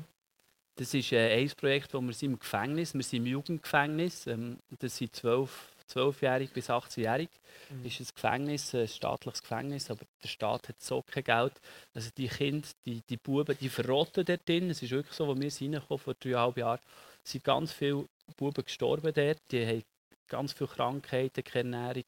Das 0.78 0.94
ist 0.94 1.10
äh, 1.10 1.36
ein 1.36 1.50
Projekt, 1.56 1.92
wo 1.92 2.00
wir 2.00 2.12
sind 2.12 2.32
im 2.32 2.38
Gefängnis, 2.38 2.94
wir 2.94 3.02
sind 3.02 3.26
im 3.26 3.26
Jugendgefängnis. 3.26 4.28
Ähm, 4.28 4.58
das 4.78 4.96
sind 4.96 5.14
12, 5.14 5.50
12-jährig 5.92 6.52
bis 6.52 6.70
18-jährig. 6.70 7.28
Mhm. 7.70 7.84
ist 7.84 8.00
ein 8.00 8.06
Gefängnis, 8.14 8.74
ein 8.76 8.86
staatliches 8.86 9.42
Gefängnis, 9.42 9.90
aber 9.90 10.04
der 10.22 10.28
Staat 10.28 10.68
hat 10.68 10.80
so 10.80 11.02
kein 11.02 11.24
Geld. 11.24 11.54
Also 11.94 12.10
die 12.16 12.28
Kinder, 12.28 12.68
die, 12.86 13.02
die 13.08 13.16
Buben, 13.16 13.56
die 13.60 13.68
verrotten 13.68 14.24
dort 14.24 14.48
drin. 14.48 14.70
Es 14.70 14.80
ist 14.80 14.92
wirklich 14.92 15.16
so, 15.16 15.28
als 15.28 15.40
wir 15.40 15.50
sind 15.50 15.74
reingekommen 15.74 15.98
vor 15.98 16.14
dreieinhalb 16.14 16.56
Jahren, 16.56 16.80
sind 17.24 17.42
ganz 17.42 17.72
viele 17.72 18.06
Buben 18.36 18.62
gestorben 18.62 19.12
dort. 19.12 19.38
Die 19.50 19.66
haben 19.66 19.82
ganz 20.28 20.52
viele 20.52 20.68
Krankheiten, 20.68 21.44
keine 21.44 21.76
Ernährung. 21.76 22.04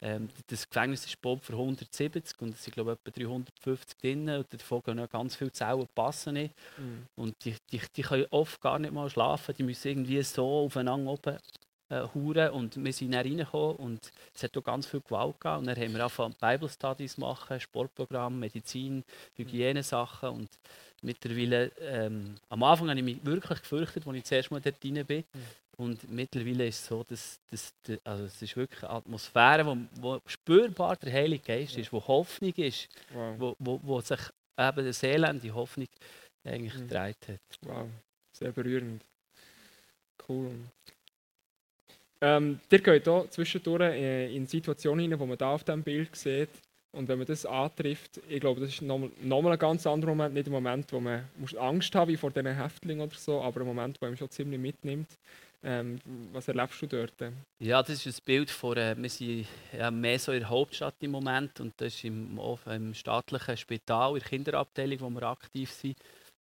Ähm, 0.00 0.28
das 0.46 0.68
Gefängnis 0.68 1.04
ist 1.04 1.20
gebaut 1.20 1.44
für 1.44 1.52
170 1.52 2.40
und 2.40 2.54
es 2.54 2.64
sind 2.64 2.74
glaube 2.74 2.92
ich 2.92 3.12
etwa 3.12 3.24
350 3.24 3.98
drin 3.98 4.28
und 4.28 4.52
davon 4.52 4.82
gehen 4.82 4.96
noch 4.96 5.10
ganz 5.10 5.36
viele 5.36 5.52
Zellen 5.52 5.86
passen 5.94 6.34
nicht. 6.34 6.54
Mhm. 6.78 7.06
Und 7.16 7.44
die, 7.44 7.56
die, 7.72 7.80
die 7.96 8.02
können 8.02 8.26
oft 8.30 8.60
gar 8.60 8.78
nicht 8.78 8.92
mal 8.92 9.08
schlafen. 9.10 9.54
Die 9.56 9.62
müssen 9.62 9.88
irgendwie 9.88 10.22
so 10.22 10.46
aufeinander 10.64 11.12
oben 11.12 11.38
äh, 11.90 12.02
huren. 12.14 12.50
Und 12.52 12.82
wir 12.82 12.92
sind 12.92 13.12
dann 13.12 13.22
reingekommen 13.26 13.76
und 13.76 14.10
es 14.34 14.42
hat 14.42 14.56
auch 14.56 14.64
ganz 14.64 14.86
viel 14.86 15.00
Gewalt 15.00 15.38
gegeben. 15.40 15.58
Und 15.58 15.66
dann 15.66 15.76
haben 15.76 15.92
wir 15.94 16.00
angefangen, 16.02 16.34
Bible 16.40 16.68
Studies 16.68 17.18
machen, 17.18 17.60
Sportprogramm, 17.60 18.38
Medizin, 18.38 19.04
Hygienesachen. 19.36 20.30
Und 20.30 20.48
mittlerweile, 21.02 21.70
ähm, 21.80 22.36
am 22.48 22.62
Anfang 22.62 22.88
habe 22.90 22.98
ich 22.98 23.04
mich 23.04 23.24
wirklich 23.24 23.60
gefürchtet, 23.60 24.06
als 24.06 24.16
ich 24.16 24.24
zuerst 24.24 24.50
mal 24.50 24.60
dort 24.60 24.82
rein 24.84 25.04
bin. 25.06 25.24
Und 25.76 26.10
mittlerweile 26.10 26.66
ist 26.66 26.80
es 26.80 26.86
so, 26.88 27.02
dass, 27.04 27.40
dass 27.50 27.72
also 28.04 28.24
es 28.24 28.42
ist 28.42 28.54
wirklich 28.56 28.82
eine 28.82 28.92
Atmosphäre, 28.92 29.64
wo, 29.64 29.76
wo 30.00 30.20
spürbar 30.26 30.96
der 30.96 31.10
Heilige 31.12 31.42
Geist 31.42 31.78
ist, 31.78 31.90
wo 31.92 32.06
Hoffnung 32.06 32.52
ist, 32.56 32.86
Wow. 33.14 33.34
wo, 33.38 33.56
wo, 33.58 33.80
wo 33.82 34.00
sich 34.02 34.20
eben 34.58 34.78
eine 34.78 34.92
seelende 34.92 35.54
Hoffnung 35.54 35.86
eigentlich 36.44 36.74
Mhm. 36.74 36.80
gedreht 36.88 37.16
hat. 37.28 37.40
wow. 37.62 37.88
Sehr 38.36 38.52
berührend. 38.52 39.02
Cool. 40.28 40.52
Ähm, 42.22 42.60
ihr 42.70 42.78
geht 42.80 43.04
hier 43.04 43.26
zwischendurch 43.30 43.80
äh, 43.80 44.34
in 44.34 44.46
Situationen 44.46 45.00
hinein, 45.00 45.18
wo 45.18 45.26
man 45.26 45.38
da 45.38 45.52
auf 45.52 45.64
dem 45.64 45.82
Bild 45.82 46.14
sieht. 46.14 46.50
Und 46.92 47.08
wenn 47.08 47.18
man 47.18 47.26
das 47.26 47.46
antrifft, 47.46 48.20
ich 48.28 48.40
glaube, 48.40 48.60
das 48.60 48.70
ist 48.70 48.82
nochmal 48.82 49.10
noch 49.22 49.44
ein 49.44 49.58
ganz 49.58 49.86
anderer 49.86 50.10
Moment. 50.10 50.34
Nicht 50.34 50.48
ein 50.48 50.52
Moment, 50.52 50.92
wo 50.92 51.00
man 51.00 51.24
muss 51.36 51.54
Angst 51.54 51.94
haben 51.94 52.10
wie 52.10 52.16
vor 52.16 52.30
diesen 52.30 52.54
Häftlingen 52.54 53.06
oder 53.06 53.16
so, 53.16 53.40
aber 53.40 53.60
ein 53.60 53.66
Moment, 53.66 54.00
wo 54.00 54.06
man 54.06 54.16
schon 54.16 54.30
ziemlich 54.30 54.58
mitnimmt. 54.58 55.08
Ähm, 55.62 56.00
was 56.32 56.48
erlebst 56.48 56.80
du 56.82 56.86
dort? 56.86 57.12
Ja, 57.58 57.82
das 57.82 58.04
ist 58.04 58.18
ein 58.18 58.24
Bild 58.24 58.50
von, 58.50 58.76
äh, 58.76 58.96
wir 58.96 59.10
sind 59.10 59.46
ja, 59.76 59.90
mehr 59.90 60.18
so 60.18 60.32
in 60.32 60.40
der 60.40 60.48
Hauptstadt 60.48 60.94
im 61.00 61.10
Moment 61.10 61.60
und 61.60 61.74
das 61.76 61.94
ist 61.94 62.04
im, 62.04 62.40
im 62.66 62.94
staatlichen 62.94 63.56
Spital, 63.56 64.14
in 64.14 64.20
der 64.20 64.28
Kinderabteilung, 64.28 65.00
wo 65.00 65.10
wir 65.10 65.22
aktiv 65.24 65.70
sind 65.70 65.96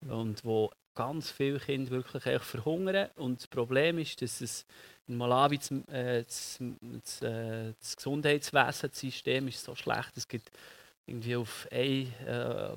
und 0.06 0.44
wo 0.44 0.70
ganz 0.96 1.30
viele 1.30 1.60
Kinder 1.60 1.92
wirklich 1.92 2.26
echt 2.26 2.44
verhungern. 2.44 3.10
Und 3.14 3.40
das 3.40 3.46
Problem 3.46 3.98
ist, 3.98 4.20
dass 4.20 4.40
es 4.40 4.66
in 5.06 5.16
Malawi 5.16 5.58
das, 5.58 5.70
äh, 5.70 6.24
das, 6.24 6.58
das, 6.80 7.22
äh, 7.22 7.72
das 7.78 7.96
Gesundheitswesen, 7.96 8.90
das 8.90 9.00
System 9.00 9.46
ist 9.48 9.62
so 9.62 9.76
schlecht. 9.76 10.16
Es 10.16 10.26
gibt 10.26 10.50
irgendwie 11.06 11.36
auf, 11.36 11.68
ein, 11.70 12.12
äh, 12.26 12.70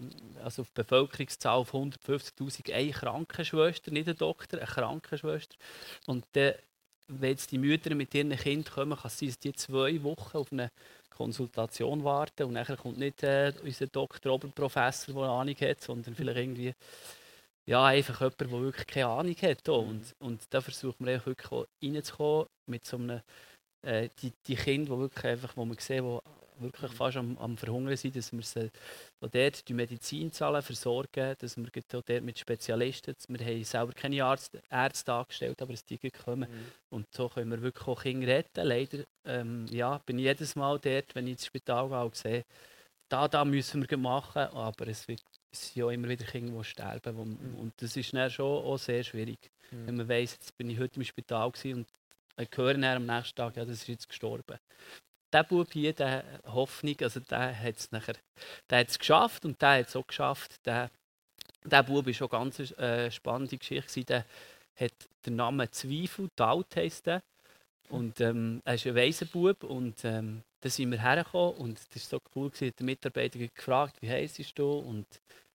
also 0.44 0.62
auf 0.62 0.72
Bevölkerungszahl 0.74 1.66
von 1.66 1.92
150'000 1.92 2.72
eine 2.72 2.92
Krankenschwester, 2.92 3.92
nicht 3.92 4.08
ein 4.08 4.18
Doktor, 4.18 4.60
eine 4.60 4.68
Krankenschwester. 4.68 5.56
Und 6.06 6.26
dann, 6.34 6.54
wenn 7.08 7.32
jetzt 7.32 7.52
die 7.52 7.58
Mütter 7.58 7.96
mit 7.96 8.14
ihren 8.14 8.36
Kindern 8.38 8.72
kommen, 8.72 8.98
kann 8.98 9.08
es 9.08 9.18
sein, 9.18 9.30
dass 9.30 9.40
die 9.40 9.54
zwei 9.54 10.04
Wochen 10.04 10.38
auf 10.38 10.52
eine 10.52 10.70
Konsultation 11.10 12.04
warten 12.04 12.44
und 12.44 12.54
nachher 12.54 12.78
kommt 12.78 12.98
nicht 12.98 13.24
äh, 13.24 13.52
unser 13.64 13.88
Doktor, 13.88 14.34
Oberprofessor, 14.36 15.16
der 15.16 15.24
Ahnung 15.24 15.56
hat, 15.60 15.82
sondern 15.82 16.16
vielleicht 16.16 16.38
irgendwie 16.38 16.74
ja, 17.70 17.86
einfach 17.86 18.20
jemand, 18.20 18.42
der 18.42 18.52
wirklich 18.52 18.88
keine 18.88 19.08
Ahnung 19.08 19.36
hat. 19.44 19.68
Mhm. 19.68 19.74
Und, 19.74 20.16
und 20.20 20.42
da 20.50 20.60
versuchen 20.60 21.06
wir 21.06 21.24
wirklich 21.24 21.68
reinzukommen 21.84 22.48
mit 22.66 22.84
so 22.84 22.98
einem, 22.98 23.22
äh, 23.86 24.10
die, 24.22 24.34
die 24.48 24.56
Kinder, 24.56 24.96
die 24.96 25.02
wirklich 25.02 25.26
einfach, 25.26 25.56
wo 25.56 25.66
man 25.66 25.78
sieht, 25.78 26.00
die 26.00 26.20
wirklich 26.62 26.92
fast 26.92 27.18
am, 27.18 27.38
am 27.38 27.58
Verhungern 27.58 27.96
sind, 27.96 28.16
dass 28.16 28.34
wir 28.34 28.42
sie 28.42 28.72
dort 29.22 29.68
die 29.68 29.74
Medizin 29.74 30.32
zahlen, 30.32 30.64
versorgen, 30.64 31.36
dass 31.38 31.58
wir 31.58 31.70
dort 31.88 32.24
mit 32.24 32.40
Spezialisten, 32.40 33.16
wir 33.28 33.46
haben 33.46 33.64
selber 33.64 33.94
keine 33.94 34.24
Arzt, 34.24 34.58
Ärzte 34.70 35.14
angestellt, 35.14 35.62
aber 35.62 35.74
es 35.74 35.86
die 35.86 36.00
kommen 36.10 36.50
mhm. 36.50 36.72
und 36.90 37.06
so 37.14 37.30
können 37.30 37.52
wir 37.52 37.62
wirklich 37.62 37.88
auch 37.88 38.02
Kinder 38.02 38.28
retten. 38.28 38.66
Leider 38.66 39.04
ähm, 39.26 39.68
ja, 39.70 40.00
bin 40.08 40.18
ich 40.18 40.26
jedes 40.26 40.56
Mal 40.56 40.80
dort, 40.80 41.14
wenn 41.14 41.28
ich 41.28 41.34
ins 41.34 41.46
Spital 41.46 41.88
gehe 41.88 42.04
und 42.04 42.16
sehe, 42.16 42.46
da, 43.10 43.28
da 43.28 43.46
müssen 43.46 43.90
wir 43.90 43.98
machen, 43.98 44.42
aber 44.42 44.88
es, 44.88 45.08
wird, 45.08 45.22
es 45.52 45.68
sind 45.68 45.78
ja 45.78 45.90
immer 45.90 46.10
wieder 46.10 46.26
Kinder, 46.26 46.58
die 46.58 46.64
sterben. 46.64 47.18
Wo, 47.18 47.26
mhm. 47.26 47.56
Und 47.56 47.74
das 47.82 47.96
ist 47.96 48.14
dann 48.14 48.30
schon 48.30 48.64
auch 48.64 48.78
sehr 48.78 49.04
schwierig. 49.04 49.40
Mhm. 49.72 49.88
Wenn 49.88 49.96
man 49.98 50.10
weiss, 50.10 50.34
jetzt 50.34 50.58
bin 50.58 50.70
ich 50.70 50.80
heute 50.80 50.98
im 50.98 51.04
Spital 51.04 51.48
und 51.48 51.88
ich 52.38 52.50
höre 52.56 52.74
dann 52.74 52.84
am 52.84 53.06
nächsten 53.06 53.36
Tag, 53.36 53.56
ja, 53.58 53.66
das 53.66 53.82
ist 53.82 53.88
jetzt 53.88 54.08
gestorben. 54.08 54.58
Der 55.32 55.44
Bub 55.44 55.72
hier, 55.72 55.94
der 55.94 56.24
Hoffnung, 56.46 56.96
also 57.02 57.20
der 57.20 57.60
hat 57.60 57.78
es 57.78 57.92
nachher, 57.92 58.16
der 58.70 58.80
hat 58.80 58.90
es 58.90 58.98
geschafft 58.98 59.46
und 59.46 59.62
der 59.62 59.80
hat 59.80 59.88
es 59.88 59.96
auch 59.96 60.08
geschafft. 60.08 60.66
Der, 60.66 60.90
der 61.64 61.84
Bub 61.84 62.06
war 62.06 62.14
schon 62.14 62.32
eine 62.32 62.40
ganz 62.40 62.60
äh, 62.60 63.12
spannende 63.12 63.58
Geschichte. 63.58 64.06
Der 64.06 64.26
hat 64.76 64.94
den 65.26 65.36
Namen 65.36 65.72
Zweifel, 65.72 66.30
Taut 66.36 66.76
heisst 66.76 67.06
der. 67.06 67.22
Und 67.90 68.22
ähm, 68.22 68.62
er 68.66 68.76
ist 68.76 68.88
ein 68.88 68.96
weiser 68.96 69.26
Bub 69.26 69.64
und 69.64 70.04
ähm, 70.04 70.44
dann 70.62 70.72
sind 70.72 70.92
wir 70.92 71.02
hergekommen 71.02 71.56
und 71.56 71.80
das 71.94 72.12
war 72.12 72.20
so 72.20 72.22
cool, 72.36 72.50
gewesen, 72.50 72.74
der 72.78 72.86
Mitarbeiter 72.86 73.40
gefragt, 73.40 74.02
wie 74.02 74.10
heisst 74.10 74.58
du? 74.58 74.72
Und 74.72 75.06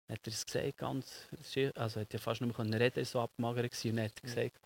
hat 0.10 0.20
er 0.26 0.34
es 0.34 0.46
gesagt, 0.46 0.78
ganz, 0.78 1.28
also 1.76 2.02
hat 2.02 2.14
er 2.14 2.20
fast 2.20 2.42
nicht 2.42 2.58
mehr 2.58 2.80
reden 2.80 3.06
so 3.06 3.20
abgemagert 3.20 3.72
gewesen, 3.72 3.98
und 3.98 4.04
hat 4.04 4.22
gesagt, 4.22 4.60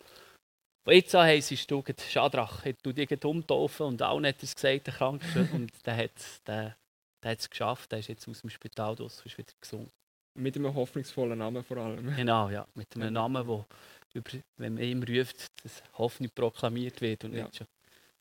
und 0.84 0.94
jetzt 0.94 1.12
heisst 1.12 1.70
du 1.70 1.82
Schadrach, 2.08 2.64
hat 2.64 2.76
du 2.82 2.92
dich 2.92 3.24
umgetaufen 3.24 3.86
und 3.86 4.02
auch 4.02 4.20
nicht 4.20 4.42
es 4.42 4.54
gesagt, 4.54 4.86
der 4.86 4.94
Krankenschwester, 4.94 5.54
und 5.54 5.70
der 5.84 5.96
hat 5.96 6.46
der, 6.46 6.76
der 7.22 7.32
es 7.32 7.50
geschafft, 7.50 7.92
der 7.92 7.98
ist 7.98 8.08
jetzt 8.08 8.26
aus 8.26 8.40
dem 8.40 8.50
Spital 8.50 8.96
draus, 8.96 9.20
ist 9.24 9.36
wieder 9.36 9.52
gesund. 9.60 9.90
Mit 10.34 10.56
einem 10.56 10.74
hoffnungsvollen 10.74 11.38
Namen 11.38 11.62
vor 11.62 11.78
allem. 11.78 12.16
Genau, 12.16 12.48
ja, 12.48 12.66
mit 12.74 12.94
einem 12.96 13.12
Namen, 13.12 13.46
wo 13.46 13.66
über, 14.14 14.30
wenn 14.56 14.74
man 14.74 14.82
ihm 14.82 15.02
ruft, 15.02 15.48
dass 15.62 15.82
Hoffnung 15.98 16.30
proklamiert 16.34 17.00
wird 17.00 17.24
und 17.24 17.34
ja. 17.34 17.44
nicht 17.44 17.56
schon 17.56 17.66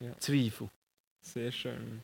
ja. 0.01 0.17
Zweifel. 0.19 0.69
Sehr 1.21 1.51
schön. 1.51 2.01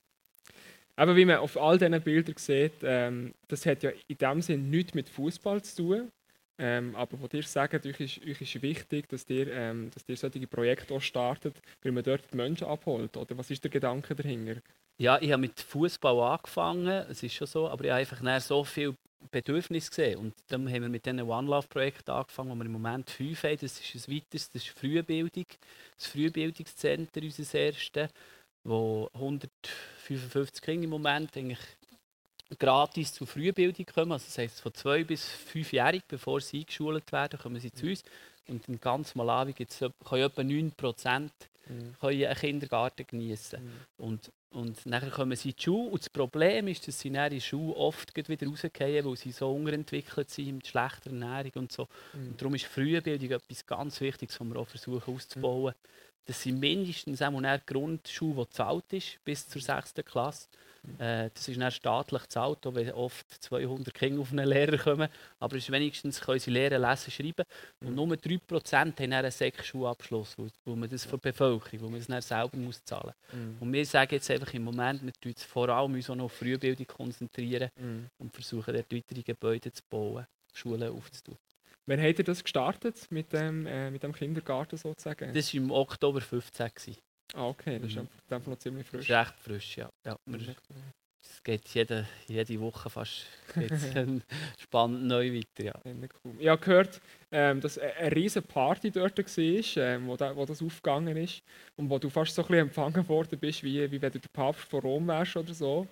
Aber 0.96 1.16
wie 1.16 1.26
man 1.26 1.38
auf 1.38 1.58
all 1.58 1.78
diesen 1.78 2.02
Bildern 2.02 2.36
sieht, 2.38 2.74
ähm, 2.84 3.34
das 3.48 3.66
hat 3.66 3.84
ja 3.84 3.92
in 4.08 4.18
dem 4.18 4.42
Sinne 4.42 4.64
nichts 4.64 4.94
mit 4.94 5.10
Fußball 5.10 5.62
zu 5.64 5.76
tun. 5.76 6.12
Ähm, 6.60 6.96
aber 6.96 7.20
was 7.20 7.34
ihr 7.34 7.44
sagt, 7.44 7.86
euch 7.86 8.00
ist, 8.00 8.22
euch 8.22 8.42
ist 8.42 8.62
wichtig, 8.62 9.10
dass 9.10 9.28
ihr, 9.28 9.52
ähm, 9.52 9.90
dass 9.92 10.04
ihr 10.08 10.16
solche 10.16 10.46
Projekte 10.46 10.94
auch 10.94 11.02
startet, 11.02 11.56
weil 11.82 11.92
man 11.92 12.04
dort 12.04 12.32
die 12.32 12.38
Menschen 12.38 12.68
abholt. 12.68 13.18
Oder 13.18 13.36
was 13.38 13.50
ist 13.50 13.64
der 13.64 13.72
Gedanke 13.72 14.14
dahinter? 14.14 14.62
Ja, 15.00 15.20
ich 15.20 15.32
habe 15.32 15.42
mit 15.42 15.60
Fußball 15.60 16.20
angefangen, 16.20 17.06
es 17.10 17.24
ist 17.24 17.34
schon 17.34 17.48
so, 17.48 17.68
aber 17.68 17.86
ich 17.86 17.90
habe 17.90 18.00
einfach 18.02 18.42
so 18.42 18.64
viel 18.64 18.96
Bedürfnis 19.32 19.90
gesehen. 19.90 20.20
Und 20.20 20.36
dann 20.48 20.70
haben 20.70 20.84
wir 20.84 20.90
mit 20.90 21.06
diesem 21.06 21.28
One 21.28 21.50
Love 21.50 21.68
Projekt 21.68 22.08
angefangen, 22.10 22.52
wo 22.52 22.56
wir 22.56 22.66
im 22.66 22.72
Moment 22.72 23.10
fünf 23.10 23.44
haben. 23.44 23.58
Das 23.60 23.80
ist 23.80 24.08
ein 24.08 24.16
weiteres, 24.16 24.52
das 24.52 24.64
ist 24.64 24.78
Frühbildung. 24.78 25.46
Das 25.98 26.08
Frühbildungszentrum, 26.08 27.26
unser 27.26 27.60
erstes, 27.60 28.10
wo 28.64 29.10
155 29.14 30.62
Kinder 30.62 30.86
im 30.86 30.90
Moment 30.90 31.36
eigentlich 31.36 31.60
gratis 32.60 33.14
zur 33.14 33.28
Frühbildung 33.28 33.86
kommen. 33.86 34.12
Also 34.12 34.26
das 34.26 34.38
heisst, 34.38 34.62
von 34.62 34.74
zwei 34.74 35.04
bis 35.04 35.26
fünfjährig, 35.28 36.04
bevor 36.08 36.40
sie 36.42 36.60
eingeschult 36.60 37.12
werden, 37.12 37.40
kommen 37.40 37.60
sie 37.60 37.72
zu 37.72 37.88
uns. 37.88 38.04
Und 38.48 38.68
in 38.68 38.80
ganz 38.80 39.16
Malawi 39.16 39.54
gibt's, 39.54 39.80
können 39.80 40.24
etwa 40.24 40.44
9 40.44 40.72
Prozent 40.74 41.32
mhm. 41.68 41.96
einen 42.02 42.36
Kindergarten 42.36 43.08
genießen. 43.08 43.64
Mhm. 43.64 43.72
Und 43.98 44.32
und 44.54 44.78
dann 44.86 45.10
kommen 45.10 45.36
sie 45.36 45.50
in 45.50 45.56
die 45.56 45.64
Schule. 45.64 45.90
Und 45.90 46.02
das 46.02 46.10
Problem 46.10 46.68
ist, 46.68 46.88
dass 46.88 47.00
sie 47.00 47.08
in 47.08 47.16
der 47.16 47.40
Schule 47.40 47.76
oft 47.76 48.16
wieder 48.16 48.48
rausgehen, 48.48 49.04
weil 49.04 49.18
sie 49.18 49.32
so 49.32 49.52
unterentwickelt 49.52 50.30
sind 50.30 50.58
mit 50.58 50.68
schlechter 50.68 51.10
Ernährung 51.10 51.52
und 51.56 51.72
so. 51.72 51.88
Mhm. 52.14 52.28
Und 52.28 52.42
darum 52.42 52.56
ist 52.56 52.66
Frühbildung 52.66 53.32
etwas 53.32 53.66
ganz 53.66 54.00
Wichtiges, 54.00 54.40
was 54.40 54.48
wir 54.48 54.56
auch 54.58 54.68
versuchen 54.68 55.16
auszubauen. 55.16 55.74
Mhm. 56.24 56.28
Dass 56.28 56.42
sie 56.42 56.52
mindestens 56.52 57.22
auch 57.22 57.34
eine 57.34 57.62
Grundschule, 57.66 58.46
die 58.46 58.50
zahlt 58.50 58.94
ist, 58.94 59.24
bis 59.24 59.48
zur 59.48 59.62
6. 59.62 59.94
Klasse. 60.06 60.48
Äh, 60.98 61.30
das 61.34 61.48
ist 61.48 61.60
dann 61.60 61.72
staatlich 61.72 62.24
auch 62.36 62.58
wenn 62.64 62.92
oft 62.92 63.26
200 63.42 63.94
Kinder 63.94 64.22
auf 64.22 64.32
einen 64.32 64.48
Lehrer 64.48 64.78
kommen. 64.78 65.08
Aber 65.40 65.56
es 65.56 65.64
ist 65.64 65.72
wenigstens 65.72 66.20
können 66.20 66.40
sie 66.40 66.52
lernen, 66.52 66.82
lesen, 66.82 67.12
schreiben. 67.12 67.46
Und 67.82 67.96
nur 67.96 68.08
3% 68.08 68.76
haben 68.76 69.14
einen 69.14 69.32
Sek-Schulabschluss, 69.32 70.38
wo, 70.38 70.48
wo 70.66 70.76
man 70.76 70.90
das 70.90 71.06
von 71.06 71.20
der 71.22 71.32
Bevölkerung, 71.32 71.82
wo 71.82 71.90
man 71.90 72.00
das 72.00 72.08
dann 72.08 72.22
selber 72.22 72.58
muss 72.58 72.84
zahlen 72.84 73.14
muss. 73.32 73.40
Mhm. 73.40 73.58
Und 73.62 73.74
wir 73.74 73.86
sagen 73.86 74.16
jetzt 74.16 74.30
einfach 74.30 74.54
im 74.54 74.64
Moment, 74.64 75.02
wir 75.04 75.14
uns 75.26 75.44
vor 75.44 75.70
allem 75.70 75.94
uns 75.94 76.10
auch 76.10 76.16
noch 76.16 76.26
auf 76.26 76.34
Frühbildung 76.34 76.88
konzentrieren 76.88 77.70
mhm. 77.78 78.10
und 78.18 78.34
versuchen, 78.34 78.74
dort 78.74 78.94
weitere 78.94 79.22
Gebäude 79.22 79.72
zu 79.72 79.82
bauen, 79.90 80.28
Schulen 80.54 80.92
aufzutun. 80.92 81.38
Wann 81.86 82.02
habt 82.02 82.20
ihr 82.20 82.26
das 82.26 82.44
gestartet 82.44 83.08
mit 83.12 83.34
dem, 83.34 83.66
äh, 83.66 83.92
mit 83.92 84.04
dem 84.04 84.14
Kindergarten 84.14 84.78
sozusagen? 84.78 85.34
Das 85.34 85.54
war 85.54 85.62
im 85.62 85.72
Oktober 85.72 86.22
2015. 86.22 86.98
Ah, 87.34 87.48
okay, 87.48 87.80
das 87.80 87.94
mhm. 87.94 88.08
ist 88.26 88.34
einfach 88.34 88.48
noch 88.48 88.60
ziemlich 88.60 88.88
frisch. 88.88 89.08
Das 89.08 89.28
ist 89.28 89.32
recht 89.32 89.40
frisch, 89.40 89.78
ja. 89.78 89.90
ja 90.06 90.18
es 91.44 91.46
geht 91.46 91.68
jede, 91.74 92.08
jede 92.30 92.60
Woche 92.62 92.90
fast 92.90 93.26
spannend 94.62 95.04
neu 95.08 95.34
weiter. 95.34 95.64
Ja. 95.66 95.74
Cool. 96.24 96.36
Ich 96.40 96.48
habe 96.48 96.62
gehört, 96.62 97.02
ähm, 97.34 97.60
dass 97.60 97.78
eine 97.78 98.16
riesige 98.16 98.48
Party 98.48 98.92
dort 98.92 99.18
war, 99.18 99.84
ähm, 99.84 100.08
wo, 100.08 100.16
da, 100.16 100.34
wo 100.38 100.46
das 100.46 100.62
aufgegangen 100.62 101.18
ist 101.18 101.44
und 101.76 101.90
wo 101.90 102.00
du 102.00 102.10
fast 102.10 102.34
so 102.34 102.44
ein 102.44 102.48
bisschen 102.48 102.68
empfangen 102.68 103.10
worden 103.10 103.38
bist, 103.38 103.62
wie, 103.62 103.92
wie 103.92 104.02
wenn 104.02 104.12
du 104.14 104.20
der 104.20 104.30
Papst 104.32 104.70
von 104.70 104.80
Rom 104.80 105.06
wärst 105.08 105.36
oder 105.36 105.54
so. 105.54 105.86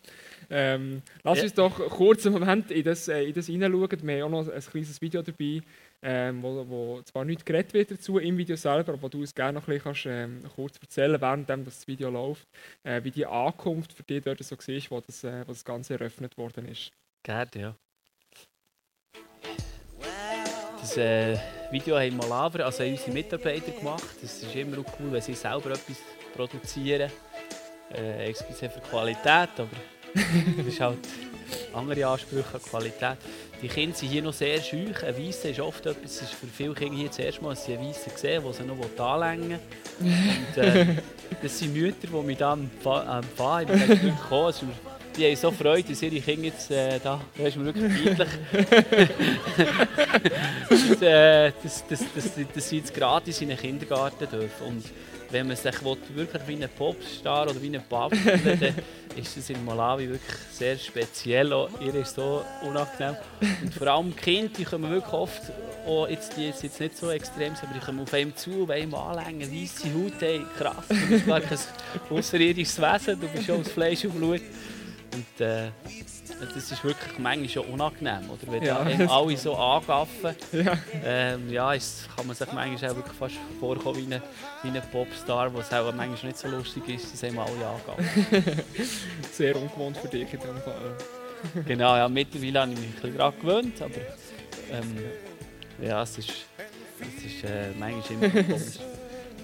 Ähm, 0.49 1.01
lass 1.23 1.39
ja. 1.39 1.43
uns 1.43 1.53
doch 1.53 1.89
kurz 1.89 2.25
einen 2.25 2.35
Moment 2.35 2.71
in 2.71 2.83
das, 2.83 3.09
äh, 3.09 3.23
in 3.23 3.33
das 3.33 3.47
hineinschauen. 3.47 4.07
Wir 4.07 4.23
haben 4.23 4.33
auch 4.33 4.45
noch 4.45 4.53
ein 4.53 4.61
kleines 4.61 5.01
Video 5.01 5.21
dabei, 5.21 5.61
ähm, 6.03 6.41
wo, 6.41 6.67
wo 6.67 7.01
zwar 7.03 7.25
nicht 7.25 7.45
geredet 7.45 7.73
wird 7.73 7.91
dazu 7.91 8.17
im 8.17 8.37
Video 8.37 8.55
selber, 8.55 8.93
aber 8.93 9.09
du 9.09 9.23
es 9.23 9.35
gerne 9.35 9.59
noch 9.59 9.67
ein 9.67 9.73
bisschen 9.73 9.83
kannst, 9.83 10.05
ähm, 10.05 10.43
kurz 10.55 10.77
erzählen 10.81 11.21
während 11.21 11.49
das 11.49 11.87
Video 11.87 12.09
läuft, 12.09 12.47
äh, 12.83 13.03
wie 13.03 13.11
die 13.11 13.25
Ankunft 13.25 13.93
für 13.93 14.03
dich 14.03 14.23
dort 14.23 14.43
so 14.43 14.57
war, 14.57 14.81
wo 14.89 15.01
das, 15.01 15.23
äh, 15.23 15.43
wo 15.45 15.51
das 15.51 15.63
Ganze 15.63 15.93
eröffnet 15.93 16.37
worden 16.37 16.67
ist. 16.67 16.91
Gerne, 17.23 17.51
ja. 17.55 17.75
Das 20.79 20.97
äh, 20.97 21.37
Video 21.69 21.99
haben 21.99 22.17
Malaver, 22.17 22.65
also 22.65 22.83
unsere 22.83 23.11
Mitarbeiter 23.11 23.71
gemacht. 23.71 24.15
Das 24.19 24.41
ist 24.41 24.55
immer 24.55 24.79
auch 24.79 24.99
cool, 24.99 25.11
wenn 25.11 25.21
sie 25.21 25.35
selber 25.35 25.69
etwas 25.69 25.97
produzieren. 26.35 27.11
Äh, 27.93 28.29
excuse 28.29 28.67
für 28.67 28.79
Qualität, 28.79 29.49
aber 29.57 29.69
das 30.57 30.65
ist 30.65 30.79
halt 30.79 30.97
andere 31.73 32.07
Ansprüche 32.07 32.53
an 32.53 32.61
Qualität. 32.61 33.17
Die 33.61 33.67
Kinder 33.67 33.95
sind 33.95 34.09
hier 34.09 34.21
noch 34.23 34.33
sehr 34.33 34.61
schüch. 34.61 35.03
Ein 35.03 35.17
Weisser 35.17 35.49
ist 35.49 35.59
oft 35.59 35.85
etwas, 35.85 36.21
ist 36.21 36.33
für 36.33 36.47
viele 36.47 36.73
Kinder 36.73 36.97
hier 36.97 37.07
das 37.07 37.19
erste 37.19 37.43
Mal, 37.43 37.51
dass 37.51 37.65
sie 37.65 37.73
einen 37.75 37.87
Weisser 37.87 38.11
sehen, 38.15 38.43
die 38.47 38.53
sie 38.53 38.63
noch 38.63 39.05
anlängen 39.05 39.59
Und, 39.99 40.57
äh, 40.63 40.85
Das 41.41 41.57
sind 41.57 41.73
Mütter, 41.73 42.07
die 42.07 42.25
mich 42.25 42.37
dann 42.37 42.69
am 42.83 43.23
Fahren, 43.23 43.63
ich 43.63 43.67
bin 43.67 43.87
wirklich 43.87 44.15
gekommen, 44.15 44.71
die 45.15 45.25
haben 45.25 45.35
so 45.35 45.51
Freude, 45.51 45.89
dass 45.89 46.01
ihre 46.01 46.19
Kinder 46.21 46.45
jetzt 46.45 46.71
äh, 46.71 46.99
da, 47.03 47.19
da 47.37 47.43
ist 47.43 47.57
mir 47.57 47.65
wirklich 47.65 47.91
peinlich, 47.91 48.17
dass, 50.69 51.01
äh, 51.01 51.51
dass, 51.63 51.87
dass, 51.87 51.99
dass, 52.13 52.31
dass 52.53 52.69
sie 52.69 52.77
jetzt 52.77 52.93
gratis 52.93 53.41
in 53.41 53.49
den 53.49 53.57
Kindergarten 53.57 54.29
dürfen. 54.29 54.67
Und 54.67 54.85
wenn 55.31 55.47
man 55.47 55.55
sich 55.55 55.75
wirklich 55.83 56.47
wie 56.47 56.63
ein 56.63 56.69
Popstar 56.77 57.49
oder 57.49 57.61
wie 57.61 57.75
ein 57.75 57.81
fühlen 57.81 58.59
dann 58.59 58.75
ist 59.15 59.37
das 59.37 59.49
in 59.49 59.63
Malawi 59.65 60.09
wirklich 60.09 60.37
sehr 60.51 60.77
speziell. 60.77 61.51
Auch 61.53 61.69
ihr 61.81 61.95
ist 61.95 62.15
so 62.15 62.43
unangenehm. 62.61 63.15
Und 63.61 63.73
vor 63.73 63.87
allem 63.87 64.15
Kinder, 64.15 64.51
die 64.57 64.63
kommen 64.63 64.89
wirklich 64.89 65.13
oft, 65.13 65.41
auch 65.85 66.07
jetzt, 66.07 66.37
die 66.37 66.47
jetzt, 66.47 66.79
nicht 66.79 66.97
so 66.97 67.09
extrem 67.09 67.53
aber 67.53 67.73
die 67.73 67.79
kommen 67.79 68.01
auf 68.01 68.13
einem 68.13 68.35
zu, 68.35 68.67
wollen 68.67 68.93
anlängen, 68.93 69.51
weisse 69.51 69.93
Haut, 69.93 70.13
hey, 70.19 70.41
krass, 70.57 70.87
du 70.87 71.07
bist 71.09 71.27
gar 71.27 71.41
kein 71.41 71.59
außerirdisches 72.09 72.81
Wesen, 72.81 73.19
du 73.19 73.27
bist 73.27 73.45
schon 73.45 73.61
aus 73.61 73.69
Fleisch 73.69 74.05
und 74.05 74.15
Blut. 74.15 74.41
Und 75.13 75.45
äh, 75.45 75.71
das 76.53 76.71
ist 76.71 76.83
wirklich 76.83 77.17
manchmal 77.19 77.49
schon 77.49 77.65
unangenehm, 77.65 78.29
oder? 78.29 78.51
Wenn 78.51 78.63
Ja. 78.63 78.87
ja. 78.89 79.07
alle 79.07 79.37
so 79.37 79.55
angaffen, 79.55 80.35
Ja. 80.51 80.77
ähm, 81.03 81.49
ja, 81.49 81.73
ist, 81.73 82.07
kann 82.15 82.27
man 82.27 82.35
sich 82.35 82.51
manchmal 82.51 82.91
auch 82.91 82.95
wirklich 82.95 83.17
fast 83.17 83.35
vorkommen 83.59 83.97
wie 84.07 84.13
ein, 84.15 84.21
wie 84.63 84.69
ein 84.69 84.81
Popstar, 84.91 85.53
was 85.53 85.71
auch 85.73 85.93
manchmal 85.93 86.31
nicht 86.31 86.37
so 86.37 86.47
lustig 86.47 86.87
ist, 86.89 87.13
dass 87.13 87.23
einem 87.23 87.39
alle 87.39 87.51
angaffen. 87.51 88.63
Sehr 89.31 89.55
ungewohnt 89.55 89.97
für 89.97 90.07
dich 90.07 90.33
in 90.33 90.39
dem 90.39 90.57
Fall. 90.61 90.95
genau, 91.65 91.95
ja, 91.95 92.07
mittlerweile 92.09 92.61
habe 92.61 92.71
ich 92.73 92.77
mich 92.79 92.87
ein 92.89 92.93
bisschen 93.01 93.17
daran 93.17 93.33
gewöhnt, 93.41 93.81
aber 93.81 93.95
ähm, 94.71 94.97
ja, 95.81 96.03
es 96.03 96.17
ist, 96.17 96.29
es 96.99 97.23
ist 97.25 97.43
äh, 97.43 97.69
manchmal 97.79 98.23
immer 98.31 98.43
komisch. 98.43 98.79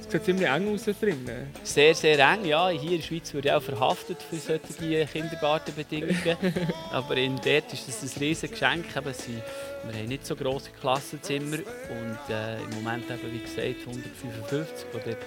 Es 0.07 0.13
sieht 0.13 0.23
ziemlich 0.23 0.47
eng 0.47 0.73
aus 0.73 0.85
da 0.85 0.93
drinnen. 0.93 1.51
Sehr, 1.63 1.93
sehr 1.93 2.17
eng, 2.17 2.45
ja. 2.45 2.69
Hier 2.69 2.91
in 2.91 2.97
der 2.97 3.03
Schweiz 3.03 3.33
würde 3.33 3.49
ich 3.49 3.53
auch 3.53 3.61
verhaftet 3.61 4.17
für 4.21 4.37
solche 4.37 5.05
Kindergartenbedingungen. 5.05 6.37
Aber 6.93 7.17
in 7.17 7.35
dort 7.35 7.73
ist 7.73 7.89
das 7.89 8.03
ein 8.03 8.19
riesiges 8.21 8.51
Geschenk. 8.51 8.85
Eben, 8.95 9.13
sie, 9.13 9.41
wir 9.83 9.99
haben 9.99 10.07
nicht 10.07 10.25
so 10.25 10.37
grosse 10.37 10.69
Klassenzimmer 10.79 11.57
und 11.57 12.33
äh, 12.33 12.55
im 12.55 12.69
Moment 12.81 13.03
eben, 13.11 13.33
wie 13.33 13.39
gesagt, 13.39 13.85
155, 13.85 14.85
die 14.93 15.09
dort 15.09 15.17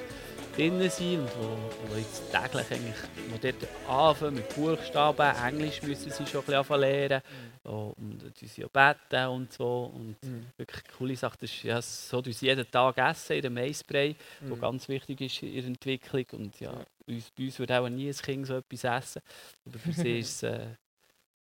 drinnen 0.60 0.90
sind 0.90 1.20
und 1.20 1.30
wo, 1.38 1.88
wo 1.88 1.96
jetzt 1.96 2.22
täglich 2.30 2.70
eigentlich, 2.70 2.96
wo 3.30 3.38
dort 3.38 3.88
anfangen 3.88 4.34
mit 4.34 4.54
Buchstaben, 4.54 5.34
Englisch 5.46 5.82
müssen 5.82 6.10
sie 6.12 6.26
schon 6.26 6.42
ein 6.42 6.46
bisschen 6.46 6.80
lernen 6.80 7.22
oh, 7.64 7.94
und 7.96 8.22
sie 8.38 8.64
auch 8.66 8.68
beten 8.68 9.26
und 9.28 9.52
so 9.52 9.90
und 9.94 10.16
Mhm. 10.22 10.46
wirklich 10.58 10.84
coole 10.98 11.16
Sache, 11.16 11.38
das 11.40 11.50
ist 11.50 11.62
ja, 11.62 11.80
so, 11.80 12.20
dass 12.20 12.38
sie 12.40 12.46
jeden 12.46 12.70
Tag 12.70 12.98
essen, 12.98 13.36
in 13.36 13.42
der 13.42 13.50
Maisbrei, 13.50 14.14
Mhm. 14.42 14.50
wo 14.50 14.56
ganz 14.56 14.86
wichtig 14.88 15.22
ist 15.22 15.42
in 15.42 15.54
ihrer 15.54 15.66
Entwicklung 15.68 16.26
und 16.32 16.60
ja, 16.60 16.72
Ja. 16.72 16.84
Uns, 17.06 17.30
bei 17.30 17.44
uns 17.44 17.58
würde 17.58 17.80
auch 17.80 17.88
nie 17.88 18.08
ein 18.08 18.14
Kind 18.14 18.46
so 18.46 18.56
etwas 18.58 18.84
essen, 18.84 19.22
aber 19.64 19.78
für 19.78 19.92
sie 19.94 20.18
ist 20.20 20.42
es 20.42 20.42
äh, 20.42 20.74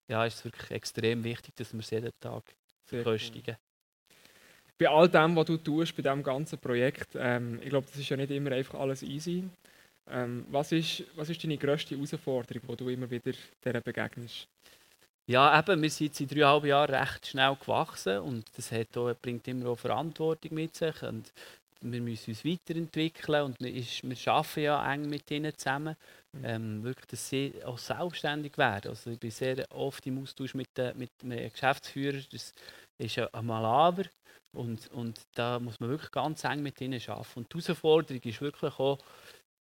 ja, 0.10 0.26
ist 0.26 0.46
wirklich 0.46 0.70
extrem 0.70 1.24
wichtig, 1.24 1.56
dass 1.56 1.74
wir 1.74 1.80
es 1.80 1.90
jeden 1.90 2.12
Tag 2.20 2.44
verköstigen. 2.86 3.58
Bei 4.80 4.90
all 4.90 5.10
dem, 5.10 5.36
was 5.36 5.46
du 5.46 5.58
tust, 5.58 5.96
bei 5.96 6.04
diesem 6.04 6.22
ganzen 6.22 6.60
Projekt, 6.60 7.10
ähm, 7.16 7.60
ich 7.64 7.70
glaube, 7.70 7.88
das 7.88 7.98
ist 8.00 8.10
ja 8.10 8.18
nicht 8.18 8.32
immer 8.32 8.52
einfach 8.52 8.80
alles 8.80 9.02
easy. 9.02 9.44
Ähm, 10.10 10.46
was, 10.52 10.72
ist, 10.72 11.04
was 11.16 11.30
ist 11.30 11.44
deine 11.44 11.58
grösste 11.58 11.96
Herausforderung, 11.96 12.62
die 12.70 12.76
du 12.78 12.90
immer 12.90 13.10
wieder 13.10 13.32
dieser 13.66 13.82
begegnest? 13.82 14.48
Ja, 15.30 15.60
eben, 15.60 15.82
wir 15.82 15.90
sind 15.90 16.20
in 16.22 16.28
dreieinhalb 16.28 16.64
Jahren 16.66 16.96
recht 16.96 17.28
schnell 17.28 17.56
gewachsen 17.56 18.20
und 18.20 18.46
das 18.56 18.72
auch, 18.96 19.14
bringt 19.22 19.48
immer 19.48 19.70
auch 19.70 19.80
Verantwortung 19.80 20.54
mit 20.54 20.76
sich 20.76 21.02
und 21.04 21.34
wir 21.82 22.02
müssen 22.02 22.32
uns 22.32 22.46
weiterentwickeln 22.46 23.44
und 23.44 23.60
wir, 23.60 23.74
ist, 23.74 24.04
wir 24.04 24.34
arbeiten 24.34 24.60
ja 24.62 24.94
eng 24.94 25.10
mit 25.10 25.30
ihnen 25.32 25.56
zusammen, 25.58 25.96
Mhm. 26.34 26.46
ähm, 26.46 26.84
wirklich, 26.84 27.06
dass 27.08 27.30
sie 27.30 27.54
auch 27.66 27.78
selbstständig 27.78 28.58
werden. 28.58 28.90
Also 28.90 29.12
ich 29.12 29.20
bin 29.20 29.32
sehr 29.32 29.66
oft 29.72 30.06
im 30.08 30.22
Austausch 30.22 30.54
mit, 30.56 30.68
den- 30.78 30.98
mit 30.98 31.10
einem 31.24 31.50
Geschäftsführer, 31.52 32.20
das 32.32 32.54
ist 32.98 33.18
ein 33.20 33.46
Malaber 33.46 34.04
und, 34.58 34.92
und 34.92 35.22
da 35.36 35.60
muss 35.60 35.80
man 35.80 35.90
wirklich 35.90 36.12
ganz 36.12 36.44
eng 36.44 36.62
mit 36.64 36.80
ihnen 36.82 37.02
arbeiten. 37.08 37.40
Und 37.40 37.54
die 37.54 37.60
Herausforderung 37.62 38.22
ist 38.24 38.42
wirklich 38.42 38.74
auch, 38.80 38.98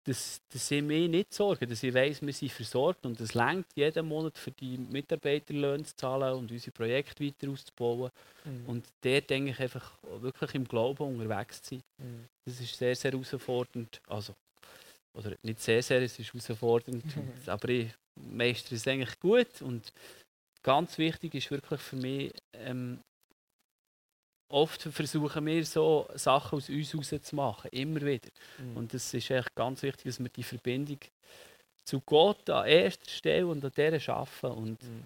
dass, 0.05 0.39
dass 0.53 0.67
sie 0.69 0.81
mir 0.81 1.09
nicht 1.09 1.33
sorgen, 1.33 1.69
dass 1.69 1.83
ich 1.83 1.93
weiss, 1.93 2.21
wir 2.21 2.31
sind 2.31 2.51
versorgt 2.51 3.05
und 3.05 3.19
es 3.19 3.33
längt 3.33 3.65
jeden 3.75 4.07
Monat 4.07 4.37
für 4.37 4.51
die 4.51 4.77
Mitarbeiterlöhne 4.77 5.83
zu 5.83 5.95
zahlen 5.97 6.33
und 6.37 6.49
unsere 6.51 6.71
Projekte 6.71 7.23
weiter 7.25 7.49
auszubauen 7.51 8.11
Mhm. 8.45 8.65
und 8.69 8.85
dort 9.01 9.29
denke 9.29 9.51
ich 9.51 9.59
einfach 9.59 9.97
wirklich 10.21 10.55
im 10.55 10.63
Glauben 10.65 11.03
unterwegs 11.19 11.61
zu 11.61 11.75
sein. 11.75 11.83
Mhm. 11.97 12.25
Das 12.45 12.61
ist 12.61 12.77
sehr, 12.77 12.95
sehr 12.95 13.11
herausfordernd. 13.11 13.99
Also, 14.07 14.33
oder 15.13 15.35
nicht 15.43 15.59
sehr, 15.59 15.83
sehr, 15.83 16.01
es 16.01 16.17
ist 16.17 16.31
herausfordernd, 16.31 17.03
und- 17.17 17.49
aber 17.49 17.67
ich 17.69 17.89
meistere 18.15 18.75
es 18.75 18.87
eigentlich 18.87 19.19
gut 19.19 19.61
und 19.61 19.91
ganz 20.63 20.97
wichtig 20.97 21.35
ist 21.35 21.51
wirklich 21.51 21.81
für 21.81 21.97
mich, 21.97 22.31
ähm, 22.53 22.99
oft 24.49 24.81
versuchen 24.81 25.45
wir 25.45 25.65
so 25.65 26.07
Sachen 26.15 26.57
aus 26.57 26.69
uns 26.69 26.93
herauszumachen, 26.93 27.69
immer 27.71 28.01
wieder. 28.01 28.29
Mhm. 28.57 28.77
Und 28.77 28.93
es 28.93 29.13
ist 29.13 29.29
echt 29.29 29.53
ganz 29.55 29.81
wichtig, 29.83 30.05
dass 30.05 30.19
wir 30.19 30.29
die 30.29 30.43
Verbindung 30.43 30.99
zu 31.83 32.01
Gott 32.01 32.49
an 32.49 32.67
erster 32.67 33.09
Stelle 33.09 33.47
und 33.47 33.63
an 33.63 33.71
dieser 33.75 34.13
arbeiten. 34.13 34.57
Und 34.57 34.83
Mhm. 34.83 35.03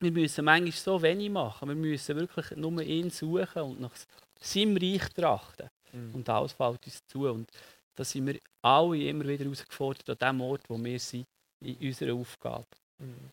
wir 0.00 0.12
müssen 0.12 0.44
manchmal 0.44 0.72
so 0.72 1.02
wenig 1.02 1.30
machen. 1.30 1.68
Wir 1.68 1.74
müssen 1.76 2.16
wirklich 2.16 2.50
nur 2.56 2.80
ihn 2.82 3.10
suchen 3.10 3.62
und 3.62 3.80
nach 3.80 3.94
seinem 4.40 4.76
Reich 4.76 5.08
trachten. 5.10 5.68
Mhm. 5.92 6.14
Und 6.14 6.28
alles 6.28 6.52
fällt 6.52 6.84
uns 6.84 7.00
zu. 7.06 7.28
Und 7.28 7.50
da 7.96 8.04
sind 8.04 8.26
wir 8.26 8.38
alle 8.62 9.02
immer 9.08 9.26
wieder 9.26 9.44
herausgefordert 9.44 10.22
an 10.22 10.36
dem 10.36 10.40
Ort, 10.42 10.62
wo 10.68 10.78
wir 10.82 10.98
sind, 10.98 11.26
in 11.64 11.76
unserer 11.76 12.14
Aufgabe. 12.14 12.66
Mhm. 12.98 13.30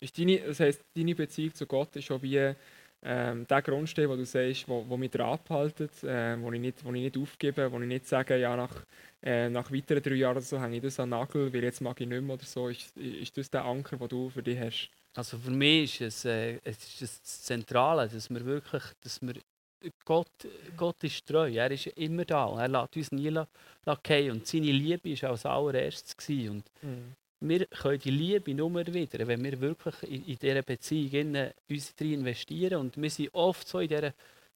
Ist 0.00 0.18
deine, 0.18 0.38
das 0.38 0.60
heisst, 0.60 0.80
deine 0.96 1.14
Beziehung 1.14 1.54
zu 1.54 1.66
Gott 1.66 1.94
ist 1.96 2.04
schon 2.04 2.22
wie 2.22 2.54
ähm, 3.02 3.46
der 3.46 3.62
Grundstein, 3.62 4.08
wo 4.08 4.16
du 4.16 4.24
sagst, 4.24 4.68
wo, 4.68 4.84
wo 4.88 4.96
mich 4.96 5.10
daran 5.10 5.34
abhaltet, 5.34 6.02
äh, 6.02 6.40
wo, 6.40 6.50
ich 6.52 6.60
nicht, 6.60 6.84
wo 6.84 6.92
ich 6.92 7.02
nicht 7.02 7.16
aufgebe, 7.16 7.70
wo 7.70 7.80
ich 7.80 7.86
nicht 7.86 8.06
sage, 8.06 8.36
ja, 8.38 8.56
nach, 8.56 8.74
äh, 9.22 9.48
nach 9.48 9.70
weiteren 9.72 10.02
drei 10.02 10.14
Jahren 10.14 10.40
so 10.42 10.60
hänge 10.60 10.76
ich 10.76 10.82
das 10.82 10.98
an 10.98 11.10
den 11.10 11.18
Nagel, 11.18 11.52
weil 11.52 11.62
jetzt 11.64 11.80
mag 11.80 12.00
ich 12.00 12.06
nicht 12.08 12.20
mehr 12.22 12.34
oder 12.34 12.44
so. 12.44 12.68
Ist, 12.68 12.96
ist 12.96 13.36
das 13.36 13.50
der 13.50 13.64
Anker, 13.64 13.96
den 13.96 14.08
du 14.08 14.28
für 14.30 14.42
dich 14.42 14.58
hast? 14.58 14.90
Also 15.14 15.38
für 15.38 15.50
mich 15.50 16.00
ist 16.00 16.16
es, 16.18 16.24
äh, 16.24 16.58
es 16.64 17.00
ist 17.00 17.02
das 17.02 17.42
Zentrale, 17.42 18.08
dass 18.08 18.28
wir 18.30 18.44
wirklich, 18.44 18.82
dass 19.02 19.20
wir 19.22 19.34
Gott, 20.04 20.26
Gott 20.76 21.04
ist 21.04 21.24
treu, 21.24 21.48
er 21.52 21.70
ist 21.70 21.86
immer 21.86 22.24
da, 22.24 22.52
er 22.60 22.66
lässt 22.68 22.96
uns 22.96 23.12
nie 23.12 23.28
la- 23.28 23.46
la 23.84 23.96
fallen. 24.04 24.32
und 24.32 24.46
seine 24.46 24.72
Liebe 24.72 25.10
war 25.22 25.30
als 25.30 25.46
allererstes. 25.46 26.16
Gewesen. 26.16 26.50
Und 26.50 26.64
wir 27.40 27.66
können 27.66 27.98
die 28.00 28.10
Liebe 28.10 28.54
nur 28.54 28.74
wieder, 28.74 29.26
wenn 29.26 29.44
wir 29.44 29.60
wirklich 29.60 30.02
in, 30.02 30.24
in 30.26 30.38
dieser 30.38 30.62
Beziehung 30.62 31.10
in, 31.34 31.50
uns 31.70 31.94
drin 31.94 32.14
investieren. 32.14 32.80
Und 32.80 32.96
wir 33.00 33.10
sind 33.10 33.32
oft 33.32 33.66
so 33.68 33.78
in 33.78 33.88
dieser 33.88 34.12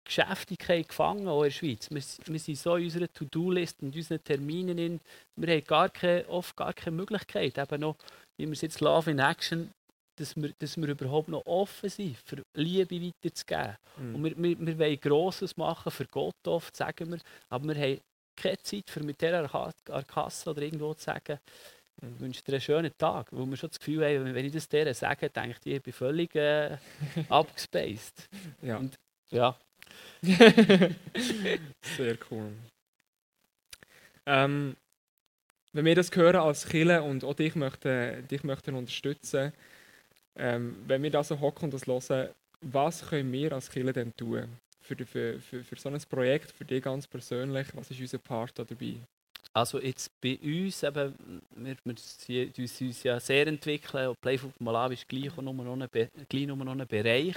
Geschäftigkeit 0.06 0.88
gefangen, 0.88 1.28
auch 1.28 1.44
in 1.44 1.50
der 1.50 1.52
Schweiz. 1.52 1.90
Wir, 1.90 2.02
wir 2.34 2.40
sind 2.40 2.58
so 2.58 2.76
in 2.76 2.86
unserer 2.86 3.12
To-Do-List 3.12 3.82
und 3.82 3.96
unseren 3.96 4.24
Terminen. 4.24 4.78
In, 4.78 5.00
wir 5.36 5.56
haben 5.56 5.66
gar 5.66 5.90
keine, 5.90 6.28
oft 6.30 6.56
gar 6.56 6.74
keine 6.74 6.96
Möglichkeit, 6.96 7.58
eben 7.58 7.82
noch, 7.82 7.96
wie 8.38 8.46
wir 8.46 8.54
es 8.54 8.62
jetzt 8.62 8.80
Love 8.80 9.12
in 9.12 9.20
Action, 9.20 9.72
dass 10.16 10.36
wir, 10.36 10.52
dass 10.60 10.78
wir 10.78 10.88
überhaupt 10.88 11.30
noch 11.30 11.46
offen 11.46 11.90
sind, 11.90 12.18
für 12.18 12.42
Liebe 12.56 13.02
weiterzugeben. 13.02 13.78
Mhm. 13.98 14.16
Und 14.16 14.24
wir, 14.24 14.38
wir, 14.38 14.60
wir 14.68 14.80
wollen 14.80 15.00
Grosses 15.00 15.56
machen 15.58 15.92
für 15.92 16.06
Gott 16.06 16.48
oft, 16.48 16.76
sagen 16.76 17.12
wir, 17.12 17.20
aber 17.50 17.68
wir 17.68 17.82
haben 17.82 18.02
keine 18.36 18.58
Zeit, 18.60 18.90
für 18.90 19.04
mit 19.04 19.22
dieser 19.22 19.44
Arka- 19.44 19.92
Arkasse 19.92 20.50
oder 20.50 20.62
irgendwo 20.62 20.94
zu 20.94 21.04
sagen. 21.04 21.40
Ich 22.02 22.20
wünsche 22.20 22.44
dir 22.44 22.54
einen 22.54 22.62
schönen 22.62 22.92
Tag. 22.98 23.28
Wo 23.32 23.46
wir 23.46 23.58
schon 23.58 23.70
das 23.70 23.80
Gefühl 23.80 24.04
haben, 24.06 24.34
wenn 24.34 24.46
ich 24.46 24.52
das 24.54 24.68
denen 24.70 24.94
sage, 24.94 25.30
denke 25.30 25.58
ich, 25.66 25.74
ich 25.76 25.82
bin 25.84 25.94
völlig 25.94 26.36
äh, 26.36 26.78
abgespaced. 27.30 28.28
Ja. 28.62 28.78
Und- 28.78 28.98
Ja, 29.32 29.56
Sehr 30.24 32.18
cool. 32.32 32.52
Ähm, 34.26 34.76
wenn 35.74 35.86
wir 35.86 35.96
das 35.96 36.12
hören 36.16 36.36
als 36.38 36.68
Kille 36.68 37.04
und 37.04 37.24
auch 37.24 37.34
dich 37.36 37.56
möchten, 37.56 38.28
dich 38.28 38.44
möchten 38.44 38.76
unterstützen, 38.76 39.54
ähm, 40.36 40.78
wenn 40.88 41.04
wir 41.04 41.12
da 41.12 41.24
so 41.24 41.40
hocken 41.40 41.66
und 41.66 41.74
das 41.74 41.88
hören, 41.88 42.30
was 42.62 43.08
können 43.10 43.32
wir 43.32 43.54
als 43.54 43.70
Kille 43.72 43.94
denn 43.94 44.16
tun? 44.16 44.48
Für, 44.82 44.96
für, 45.06 45.40
für, 45.40 45.64
für 45.64 45.76
so 45.76 45.90
ein 45.90 46.02
Projekt, 46.10 46.52
für 46.52 46.66
dich 46.66 46.84
ganz 46.84 47.08
persönlich, 47.08 47.68
was 47.76 47.92
ist 47.92 48.00
unser 48.00 48.18
Part 48.18 48.58
da 48.58 48.64
dabei? 48.64 48.96
Also 49.54 49.80
jetzt 49.80 50.12
bei 50.22 50.38
uns, 50.42 50.84
eben, 50.84 51.42
wir, 51.56 51.76
wir 51.84 51.92
uns, 51.92 52.82
uns 52.82 53.04
ja 53.04 53.20
sehr 53.20 53.48
entwickeln. 53.48 54.10
Und 54.10 54.22
Playfoot 54.22 54.60
Malawi 54.62 54.94
ist 54.94 55.08
gleich 55.08 55.36
nur 55.38 55.54
noch 55.54 55.74
ein, 55.74 55.90
gleich 56.30 56.48
nur 56.48 56.58
noch 56.58 56.72
ein 56.72 56.88
Bereich. 56.88 57.36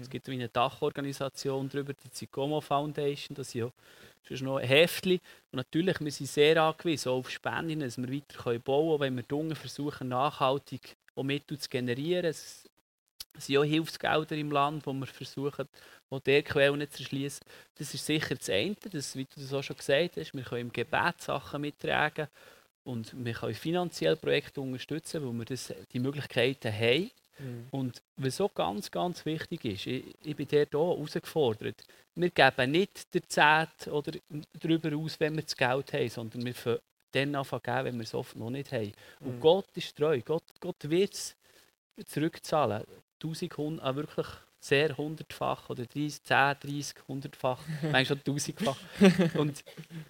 Es 0.00 0.08
gibt 0.08 0.28
eine 0.28 0.48
Dachorganisation 0.48 1.68
darüber, 1.68 1.92
die 1.92 2.10
Zicomo 2.10 2.60
Foundation, 2.60 3.34
das 3.34 3.48
ist 3.48 3.54
ja 3.54 3.70
sonst 4.26 4.42
noch 4.42 4.56
ein 4.56 4.66
Heftli. 4.66 5.20
Und 5.52 5.56
natürlich, 5.56 6.00
wir 6.00 6.10
sind 6.10 6.26
sehr 6.26 6.62
angewiesen 6.62 7.10
auf 7.10 7.30
Spenden, 7.30 7.80
dass 7.80 7.98
wir 7.98 8.08
weiter 8.08 8.58
bauen 8.58 8.98
können, 8.98 9.26
wenn 9.28 9.48
wir 9.48 9.56
versuchen, 9.56 10.08
nachhaltig 10.08 10.96
auch 11.14 11.22
Mittel 11.22 11.58
zu 11.58 11.68
generieren. 11.68 12.26
Es 12.26 12.69
sind 13.40 13.56
auch 13.58 13.64
Hilfsgelder 13.64 14.36
im 14.36 14.50
Land, 14.52 14.86
wo 14.86 14.92
wir 14.92 15.06
versuchen, 15.06 15.68
auch 16.10 16.20
der 16.20 16.42
Quellen 16.42 16.88
zu 16.90 17.02
erschließen. 17.02 17.46
Das 17.76 17.94
ist 17.94 18.04
sicher 18.06 18.34
das 18.34 18.48
eine, 18.50 18.76
das, 18.90 19.16
wie 19.16 19.24
du 19.24 19.40
das 19.40 19.52
auch 19.52 19.62
schon 19.62 19.76
gesagt 19.76 20.16
hast. 20.16 20.34
Wir 20.34 20.42
können 20.42 20.62
im 20.62 20.72
Gebet 20.72 21.20
Sachen 21.20 21.60
mittragen. 21.62 22.28
und 22.84 23.12
wir 23.24 23.34
können 23.34 23.54
finanziell 23.54 24.16
Projekte 24.16 24.60
unterstützen, 24.60 25.22
wo 25.24 25.32
wir 25.32 25.44
das, 25.44 25.72
die 25.92 25.98
Möglichkeiten 26.00 26.72
haben. 26.72 27.10
Mhm. 27.38 27.66
Und 27.70 28.02
was 28.16 28.40
auch 28.40 28.52
ganz, 28.54 28.90
ganz 28.90 29.24
wichtig 29.24 29.64
ist, 29.64 29.86
ich, 29.86 30.04
ich 30.24 30.36
bin 30.36 30.48
auch 30.74 30.96
herausgefordert, 30.96 31.84
wir 32.14 32.30
geben 32.30 32.70
nicht 32.72 33.14
der 33.14 33.28
Zehnt 33.28 33.86
oder 33.88 34.12
darüber 34.60 34.96
aus, 34.96 35.18
wenn 35.20 35.36
wir 35.36 35.42
das 35.42 35.56
Geld 35.56 35.92
haben, 35.92 36.08
sondern 36.08 36.44
wir 36.44 36.54
fangen 36.54 36.78
dann 37.12 37.32
geben, 37.32 37.84
wenn 37.84 37.96
wir 37.96 38.02
es 38.02 38.14
oft 38.14 38.36
noch 38.36 38.50
nicht 38.50 38.72
haben. 38.72 38.92
Und 39.24 39.36
Mhm. 39.36 39.40
Gott 39.40 39.68
ist 39.76 39.96
treu, 39.96 40.20
Gott, 40.24 40.44
Gott 40.60 40.88
wird 40.88 41.14
es 41.14 41.36
zurückzahlen. 42.06 42.84
1000 43.22 43.56
Hund, 43.56 43.80
auch 43.82 43.94
wirklich 43.94 44.26
sehr 44.62 44.94
hundertfach 44.96 45.70
oder 45.70 45.86
30, 45.86 46.22
10, 46.22 46.54
30, 46.60 46.94
hundertfach, 47.08 47.60
manchmal 47.82 48.04
schon 48.06 48.24
tausendfach. 48.24 48.78
Und 49.34 49.64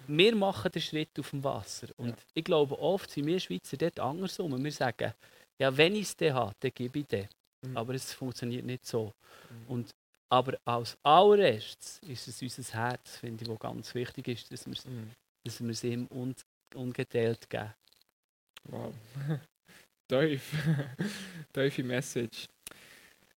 wir 0.07 0.35
machen 0.35 0.71
den 0.71 0.81
Schritt 0.81 1.17
auf 1.19 1.29
dem 1.29 1.43
Wasser. 1.43 1.87
Und 1.97 2.09
Ja. 2.09 2.15
ich 2.33 2.43
glaube, 2.43 2.77
oft 2.77 3.09
sind 3.09 3.27
wir 3.27 3.39
Schweizer 3.39 3.77
dort 3.77 3.99
andersrum. 3.99 4.61
Wir 4.61 4.71
sagen, 4.71 5.13
ja, 5.61 5.75
wenn 5.77 5.95
ich 5.95 6.01
es 6.03 6.17
dann 6.17 6.33
habe, 6.33 6.53
dann 6.59 6.71
gebe 6.73 6.99
ich 6.99 7.05
den. 7.07 7.27
Mhm. 7.65 7.77
Aber 7.77 7.93
es 7.93 8.13
funktioniert 8.13 8.65
nicht 8.65 8.85
so. 8.85 9.13
Mhm. 9.49 9.67
Und, 9.71 9.89
aber 10.29 10.57
als 10.65 10.97
allererstes 11.03 11.99
ist 12.07 12.27
es 12.27 12.41
unser 12.41 12.73
Herz, 12.73 13.17
finde 13.17 13.43
ich, 13.43 13.49
wo 13.49 13.55
ganz 13.55 13.93
wichtig 13.95 14.27
ist, 14.27 14.51
dass 14.51 14.65
wir 14.65 14.73
es 14.73 14.85
Mhm. 14.85 15.11
dass 15.45 15.83
ihm 15.83 16.07
un 16.11 16.35
ungeteilt 16.75 17.49
geben. 17.49 17.73
Wow. 18.69 18.93
Tief. 20.09 20.51
Tiefe 21.53 21.83
Message. 21.83 22.45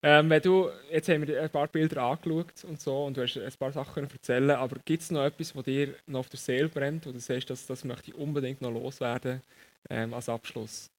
Ähm, 0.06 0.28
wenn 0.28 0.42
du, 0.42 0.68
jetzt 0.90 1.08
haben 1.08 1.26
wir 1.26 1.40
ein 1.40 1.48
paar 1.48 1.66
Bilder 1.66 2.02
angeschaut 2.02 2.62
und 2.64 2.78
so 2.78 3.06
und 3.06 3.16
du 3.16 3.22
hast 3.22 3.38
ein 3.38 3.52
paar 3.58 3.72
Sachen 3.72 4.04
erzählen, 4.04 4.50
aber 4.50 4.76
gibt 4.84 5.02
es 5.02 5.10
noch 5.10 5.24
etwas, 5.24 5.56
was 5.56 5.64
dir 5.64 5.94
noch 6.06 6.20
auf 6.20 6.28
der 6.28 6.38
Seele 6.38 6.68
brennt, 6.68 7.06
wo 7.06 7.10
du 7.12 7.18
sagst, 7.18 7.48
dass 7.48 7.66
das 7.66 7.84
möchte 7.84 8.10
ich 8.10 8.14
unbedingt 8.14 8.60
noch 8.60 8.70
loswerden 8.70 9.40
ähm, 9.88 10.12
als 10.12 10.28
Abschluss? 10.28 10.90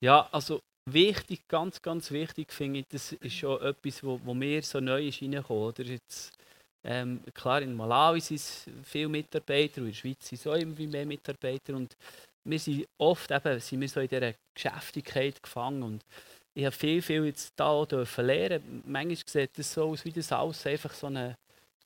Ja, 0.00 0.28
also 0.30 0.60
wichtig, 0.88 1.48
ganz, 1.48 1.82
ganz 1.82 2.12
wichtig 2.12 2.52
finde 2.52 2.78
ich, 2.80 2.86
das 2.92 3.10
ist 3.10 3.34
schon 3.34 3.60
etwas, 3.60 4.04
wo, 4.04 4.20
wo 4.22 4.34
mir 4.34 4.62
so 4.62 4.78
neu 4.78 5.08
ist 5.08 5.20
reingekommen. 5.20 5.64
Oder 5.64 5.84
ähm, 6.84 7.22
klar, 7.34 7.60
in 7.60 7.74
Malawi 7.74 8.20
sind 8.20 8.36
es 8.36 8.70
viele 8.84 9.08
Mitarbeiter 9.08 9.80
und 9.80 9.88
in 9.88 9.92
der 9.94 9.98
Schweiz 9.98 10.28
sind 10.28 10.38
es 10.38 10.46
auch 10.46 10.54
immer 10.54 10.78
mehr 10.78 11.06
Mitarbeiter 11.06 11.74
und 11.74 11.96
wir 12.44 12.58
sind 12.60 12.86
oft 12.98 13.32
eben, 13.32 13.58
sind 13.58 13.80
wir 13.80 13.88
so 13.88 13.98
in 13.98 14.08
dieser 14.08 14.34
Geschäftigkeit 14.54 15.42
gefangen 15.42 15.82
und 15.82 16.04
ich 16.54 16.64
habe 16.64 16.76
viel, 16.76 17.00
viel 17.02 17.24
jetzt 17.26 17.52
da 17.56 17.66
auch 17.66 17.86
dürfen 17.86 18.26
lernen. 18.26 18.82
Manchmal 18.86 19.16
sieht 19.26 19.58
das 19.58 19.72
so 19.72 19.84
aus, 19.84 20.04
wie 20.04 20.12
das 20.12 20.32
alles 20.32 20.66
einfach 20.66 20.92
so 20.92 21.06
eine, 21.06 21.34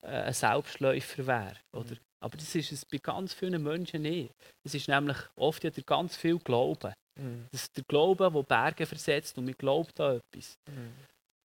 äh, 0.01 0.07
ein 0.07 0.33
Selbstläufer 0.33 1.25
wäre. 1.25 1.55
Oder? 1.75 1.95
Aber 2.19 2.35
das 2.35 2.53
ist 2.55 2.71
es 2.71 2.83
bei 2.85 2.97
ganz 2.97 3.33
vielen 3.33 3.61
Menschen 3.63 4.01
nicht. 4.01 4.31
Es 4.65 4.73
ist 4.73 4.87
nämlich 4.87 5.17
oft 5.35 5.63
ja 5.63 5.69
der 5.69 5.83
ganz 5.83 6.17
viel 6.17 6.39
Glauben. 6.39 6.93
Mhm. 7.19 7.45
Das 7.51 7.63
ist 7.63 7.77
der 7.77 7.83
Glaube, 7.87 8.29
der 8.31 8.43
Berge 8.43 8.85
versetzt 8.85 9.37
und 9.37 9.47
wir 9.47 9.53
glauben 9.53 9.91
an 9.99 10.19
etwas. 10.33 10.55
Mhm. 10.67 10.93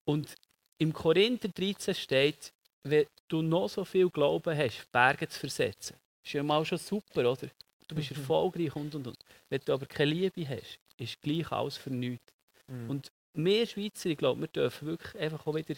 Und 0.05 0.33
im 0.79 0.93
Korinther 0.93 1.49
13 1.49 1.93
steht, 1.93 2.51
wenn 2.83 3.05
du 3.27 3.41
noch 3.41 3.69
so 3.69 3.85
viel 3.85 4.09
Glauben 4.09 4.57
hast, 4.57 4.91
Berge 4.91 5.27
zu 5.27 5.39
versetzen, 5.39 5.95
ist 6.25 6.33
ja 6.33 6.41
mal 6.41 6.65
schon 6.65 6.79
super, 6.79 7.31
oder? 7.31 7.47
Du 7.87 7.95
bist 7.95 8.11
Mhm. 8.11 8.17
erfolgreich 8.17 8.75
und 8.75 8.95
und 8.95 9.07
und. 9.07 9.17
Wenn 9.49 9.61
du 9.65 9.73
aber 9.73 9.85
keine 9.85 10.11
Liebe 10.11 10.47
hast, 10.47 10.79
ist 10.97 11.21
gleich 11.21 11.51
alles 11.51 11.77
für 11.77 11.89
nichts. 11.91 12.23
Mhm. 12.71 12.89
Und 12.89 13.11
wir 13.33 13.65
Schweizer, 13.65 14.09
ich 14.09 14.17
glaube, 14.17 14.41
wir 14.41 14.47
dürfen 14.47 14.87
wirklich 14.87 15.21
einfach 15.21 15.45
auch 15.45 15.55
wieder 15.55 15.75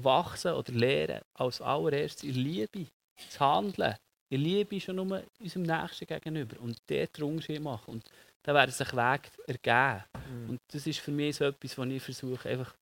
wachsen 0.00 0.52
oder 0.52 0.72
lernen, 0.72 1.22
als 1.34 1.60
allererstes 1.60 2.24
in 2.24 2.34
Liebe 2.34 2.86
zu 3.28 3.40
handeln. 3.40 3.96
In 4.30 4.40
Liebe 4.40 4.80
schon 4.80 4.96
nur 4.96 5.22
unserem 5.38 5.62
Nächsten 5.62 6.06
gegenüber 6.06 6.58
und 6.60 6.78
dort 6.86 7.18
den 7.18 7.24
Unterschied 7.24 7.60
machen. 7.60 7.94
Und 7.94 8.04
da 8.42 8.54
werden 8.54 8.70
sich 8.70 8.92
Wege 8.92 9.28
ergeben. 9.46 10.04
Mhm. 10.30 10.50
Und 10.50 10.60
das 10.72 10.86
ist 10.86 11.00
für 11.00 11.10
mich 11.10 11.36
so 11.36 11.44
etwas, 11.44 11.76
was 11.76 11.88
ich 11.88 12.02
versuche, 12.02 12.48
einfach 12.48 12.74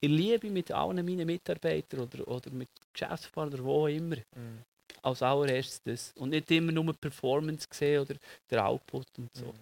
in 0.00 0.12
Liebe 0.12 0.50
mit 0.50 0.70
allen 0.70 1.04
meinen 1.04 1.26
Mitarbeitern 1.26 2.00
oder, 2.00 2.28
oder 2.28 2.50
mit 2.50 2.68
Geschäftspartnern 2.92 3.60
oder 3.60 3.64
wo 3.64 3.84
auch 3.84 3.88
immer, 3.88 4.16
Mhm. 4.36 4.62
als 5.02 5.22
allererstes 5.22 5.82
das. 5.82 6.12
Und 6.16 6.30
nicht 6.30 6.50
immer 6.50 6.72
nur 6.72 6.92
die 6.92 6.98
Performance 6.98 7.66
sehen 7.70 8.02
oder 8.02 8.14
der 8.50 8.66
Output 8.66 9.06
und 9.18 9.34
so. 9.34 9.52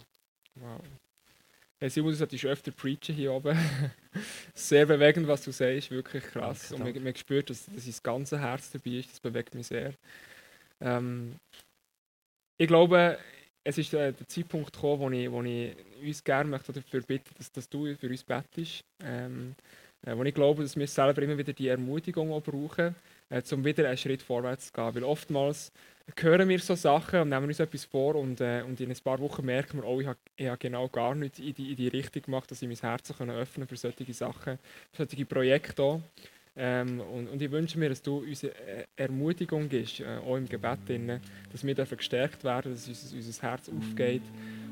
Wow. 0.56 0.80
Hey 1.82 1.90
Simon, 1.90 2.12
du 2.12 2.16
solltest 2.16 2.44
öfter 2.44 2.70
preachen 2.70 3.12
hier 3.12 3.32
oben. 3.32 3.58
sehr 4.54 4.86
bewegend, 4.86 5.26
was 5.26 5.42
du 5.42 5.50
sagst, 5.50 5.90
wirklich 5.90 6.22
krass. 6.22 6.68
Danke, 6.68 6.74
und 6.74 6.78
man, 6.78 6.94
danke. 6.94 7.00
man 7.00 7.16
spürt, 7.16 7.50
dass, 7.50 7.66
dass 7.66 7.86
das 7.86 8.00
ganze 8.00 8.38
Herz 8.38 8.70
dabei 8.70 8.98
ist, 8.98 9.10
das 9.10 9.18
bewegt 9.18 9.52
mich 9.56 9.66
sehr. 9.66 9.92
Ähm, 10.80 11.34
ich 12.56 12.68
glaube, 12.68 13.18
es 13.64 13.78
ist 13.78 13.92
äh, 13.94 14.12
der 14.12 14.28
Zeitpunkt 14.28 14.72
gekommen, 14.72 15.00
wo 15.00 15.10
ich, 15.10 15.28
wo 15.32 15.42
ich 15.42 15.74
uns 16.06 16.22
gerne 16.22 16.48
möchte 16.48 16.72
dafür 16.72 17.00
bitten, 17.00 17.34
dass, 17.36 17.50
dass 17.50 17.68
du 17.68 17.92
für 17.96 18.08
uns 18.08 18.22
bettest. 18.22 18.84
Ähm, 19.02 19.56
äh, 20.06 20.16
wo 20.16 20.22
ich 20.22 20.34
glaube, 20.34 20.62
dass 20.62 20.76
wir 20.76 20.86
selber 20.86 21.20
immer 21.22 21.36
wieder 21.36 21.52
die 21.52 21.66
Ermutigung 21.66 22.32
auch 22.32 22.44
brauchen, 22.44 22.94
äh, 23.28 23.42
um 23.50 23.64
wieder 23.64 23.88
einen 23.88 23.98
Schritt 23.98 24.22
vorwärts 24.22 24.66
zu 24.66 24.72
gehen. 24.72 24.94
Weil 24.94 25.02
oftmals 25.02 25.72
hören 26.20 26.48
wir 26.48 26.58
so 26.58 26.74
Sachen 26.74 27.20
und 27.20 27.28
nehmen 27.28 27.46
uns 27.46 27.60
etwas 27.60 27.84
vor 27.84 28.16
und, 28.16 28.40
äh, 28.40 28.62
und 28.66 28.80
in 28.80 28.90
ein 28.90 28.96
paar 29.02 29.18
Wochen 29.20 29.44
merken 29.44 29.78
wir, 29.78 29.86
oh, 29.86 30.00
ich 30.00 30.06
habe 30.06 30.18
ich 30.36 30.58
genau 30.58 30.88
gar 30.88 31.14
nicht 31.14 31.38
in 31.38 31.54
die, 31.54 31.70
in 31.70 31.76
die 31.76 31.88
Richtung 31.88 32.22
gemacht, 32.22 32.50
dass 32.50 32.62
ich 32.62 32.68
mein 32.68 32.76
Herz 32.76 33.16
können 33.16 33.36
öffnen 33.36 33.66
für 33.66 33.76
solche 33.76 34.12
Sachen, 34.12 34.58
für 34.92 35.06
solche 35.06 35.24
Projekte 35.24 35.82
auch. 35.82 36.00
Ähm, 36.54 37.00
und, 37.00 37.28
und 37.28 37.40
ich 37.40 37.50
wünsche 37.50 37.78
mir, 37.78 37.88
dass 37.88 38.02
du 38.02 38.18
uns 38.18 38.42
äh, 38.42 38.50
Ermutigung 38.94 39.68
gibst, 39.68 40.00
äh, 40.00 40.18
auch 40.18 40.36
im 40.36 40.46
Gebet, 40.46 40.80
drin, 40.86 41.20
dass 41.50 41.64
wir 41.64 41.74
gestärkt 41.74 42.44
werden, 42.44 42.72
dass 42.72 42.86
unser, 42.86 43.16
unser 43.16 43.42
Herz 43.42 43.70
aufgeht. 43.70 44.22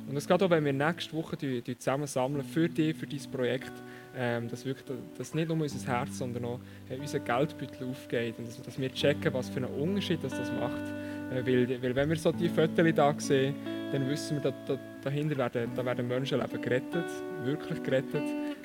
Und 0.06 0.14
das 0.14 0.26
geht 0.26 0.42
auch, 0.42 0.50
wenn 0.50 0.64
wir 0.64 0.72
nächste 0.72 1.14
Woche 1.14 1.36
die, 1.36 1.62
die 1.62 1.78
zusammen 1.78 2.06
sammeln 2.06 2.44
für 2.44 2.68
dich, 2.68 2.96
für 2.96 3.06
dein 3.06 3.30
Projekt, 3.30 3.72
ähm, 4.14 4.48
dass, 4.48 4.64
wirklich, 4.64 4.84
dass 5.16 5.34
nicht 5.34 5.48
nur 5.48 5.58
unser 5.58 5.86
Herz, 5.86 6.18
sondern 6.18 6.44
auch 6.44 6.60
äh, 6.90 6.96
unser 6.96 7.20
Geldbeutel 7.20 7.88
aufgeht 7.88 8.34
und 8.38 8.46
dass, 8.46 8.60
dass 8.60 8.78
wir 8.78 8.92
checken, 8.92 9.32
was 9.32 9.48
für 9.48 9.58
einen 9.58 9.72
Unterschied 9.72 10.22
das, 10.22 10.32
das 10.32 10.50
macht. 10.52 10.82
Äh, 11.30 11.46
weil, 11.46 11.82
weil 11.82 11.94
wenn 11.94 12.08
wir 12.08 12.16
so 12.16 12.32
die 12.32 12.48
Fotos 12.48 12.84
da 12.94 13.14
sehen, 13.18 13.54
dann 13.92 14.08
wissen 14.08 14.36
wir, 14.36 14.50
dass, 14.50 14.54
dass 14.66 14.78
dahinter 15.02 15.36
werden, 15.36 15.70
da 15.74 15.84
werden 15.84 16.06
Menschenleben 16.06 16.60
gerettet, 16.60 17.06
wirklich 17.44 17.82
gerettet, 17.82 18.22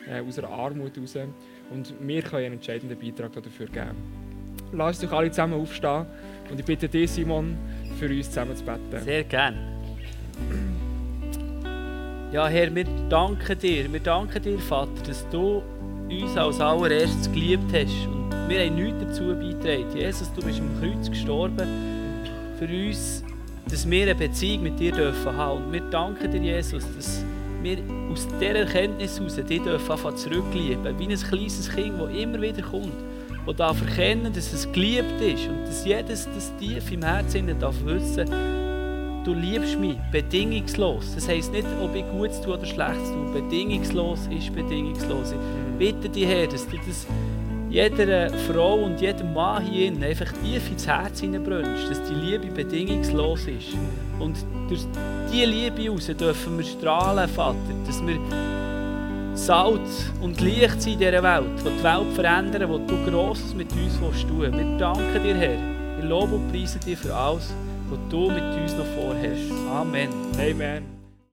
äh, 0.08 0.22
aus 0.22 0.38
einer 0.40 0.50
Armut 0.50 0.98
raus. 0.98 1.18
Und 1.72 1.94
wir 2.00 2.22
können 2.22 2.46
einen 2.46 2.54
entscheidenden 2.56 2.98
Beitrag 3.00 3.32
dafür 3.34 3.68
geben. 3.68 3.96
Lass 4.72 5.02
uns 5.02 5.10
doch 5.10 5.18
alle 5.18 5.30
zusammen 5.30 5.54
aufstehen 5.54 6.06
und 6.50 6.60
ich 6.60 6.66
bitte 6.66 6.90
dich, 6.90 7.12
Simon, 7.12 7.56
für 8.00 8.10
uns 8.10 8.28
zusammen 8.28 8.56
zu 8.56 8.64
beten. 8.64 9.04
Sehr 9.04 9.24
gern. 9.24 9.56
Ja, 12.32 12.48
Herr, 12.48 12.74
wir 12.76 12.86
danken 13.10 13.58
dir. 13.60 13.92
Wir 13.92 14.00
danken 14.00 14.42
dir, 14.42 14.60
Vater, 14.60 14.92
dass 15.08 15.28
du 15.30 15.64
uns 16.10 16.36
als 16.36 16.60
allererstes 16.60 17.32
geliebt 17.32 17.72
hast. 17.74 18.08
Und 18.08 18.50
wir 18.50 18.66
haben 18.66 18.76
nichts 18.76 19.00
dazu 19.00 19.24
beigetragen. 19.28 19.96
Jesus, 19.96 20.34
du 20.34 20.42
bist 20.42 20.60
am 20.60 20.70
Kreuz 20.82 21.10
gestorben 21.10 21.95
für 22.58 22.66
uns, 22.66 23.24
dass 23.70 23.90
wir 23.90 24.04
eine 24.04 24.16
Beziehung 24.16 24.64
mit 24.64 24.80
dir 24.80 24.92
dürfen 24.92 25.36
haben. 25.36 25.66
Und 25.66 25.74
wir 25.74 25.82
danken 25.90 26.32
dir, 26.32 26.42
Jesus, 26.42 26.84
dass 26.96 27.24
wir 27.62 27.78
aus 28.12 28.28
dieser 28.40 28.56
Erkenntnis 28.56 29.20
heraus 29.20 29.36
dich 29.36 29.62
dürfen 29.62 29.92
anfangen 29.92 30.18
zurücklieben. 30.18 31.00
Wie 31.00 31.08
ein 31.08 31.18
kleines 31.18 31.70
Kind, 31.70 32.00
das 32.00 32.16
immer 32.16 32.42
wieder 32.42 32.62
kommt. 32.62 32.94
Und 33.46 33.60
darf 33.60 33.80
erkennen, 33.82 34.34
dass 34.34 34.54
es 34.54 34.72
geliebt 34.72 35.22
ist. 35.22 35.48
Und 35.48 35.64
dass 35.66 35.86
jedes 35.86 36.28
das 36.34 36.56
tief 36.58 36.92
im 36.92 37.04
Herzen 37.04 37.60
darf 37.60 37.76
wissen, 37.84 38.30
du 39.24 39.34
liebst 39.34 39.80
mich 39.80 39.98
bedingungslos. 40.12 41.16
Das 41.16 41.28
heisst 41.28 41.52
nicht, 41.52 41.68
ob 41.84 41.96
ich 41.96 42.06
Gutes 42.10 42.42
tue 42.42 42.54
oder 42.54 42.66
Schlechtes 42.66 43.10
tue. 43.10 43.42
Bedingungslos 43.42 44.30
ist 44.36 44.54
bedingungslos. 44.54 45.32
Ich 45.32 45.78
bitte 45.78 46.10
dich, 46.10 46.26
Herr, 46.26 46.48
dass 46.48 46.68
du 46.68 46.78
das 46.78 47.08
jeder 47.76 48.30
Frau 48.30 48.76
und 48.86 49.02
jedem 49.02 49.34
Mann 49.34 49.62
hier 49.66 49.92
einfach 49.92 50.32
tief 50.42 50.72
ins 50.72 50.88
Herz 50.88 51.20
hineinbrennst, 51.20 51.90
dass 51.90 52.02
die 52.04 52.14
Liebe 52.14 52.48
bedingungslos 52.48 53.48
ist. 53.48 53.76
Und 54.18 54.38
durch 54.70 54.86
diese 55.30 55.46
Liebe 55.46 55.84
heraus 55.84 56.08
dürfen 56.08 56.58
wir 56.58 56.64
strahlen, 56.64 57.28
Vater, 57.28 57.58
dass 57.86 58.02
wir 58.06 58.18
Salz 59.34 60.10
und 60.22 60.40
Licht 60.40 60.82
sind 60.82 60.94
in 60.94 61.00
dieser 61.00 61.22
Welt, 61.22 61.44
die 61.60 61.78
die 61.78 61.84
Welt 61.84 62.14
verändern, 62.16 62.70
wo 62.70 62.78
du 62.78 63.12
Grosses 63.12 63.54
mit 63.54 63.70
uns 63.74 64.00
willst 64.00 64.26
tun 64.26 64.40
Wir 64.40 64.78
danken 64.78 65.22
dir, 65.22 65.36
Herr. 65.36 65.58
Wir 65.98 66.06
loben 66.08 66.36
und 66.36 66.52
preisen 66.54 66.80
dich 66.80 66.98
für 66.98 67.14
alles, 67.14 67.54
was 67.90 68.00
du 68.10 68.32
mit 68.32 68.42
uns 68.42 68.74
noch 68.78 68.86
vorhast. 68.86 69.52
Amen. 69.70 70.08
Amen. 70.40 70.95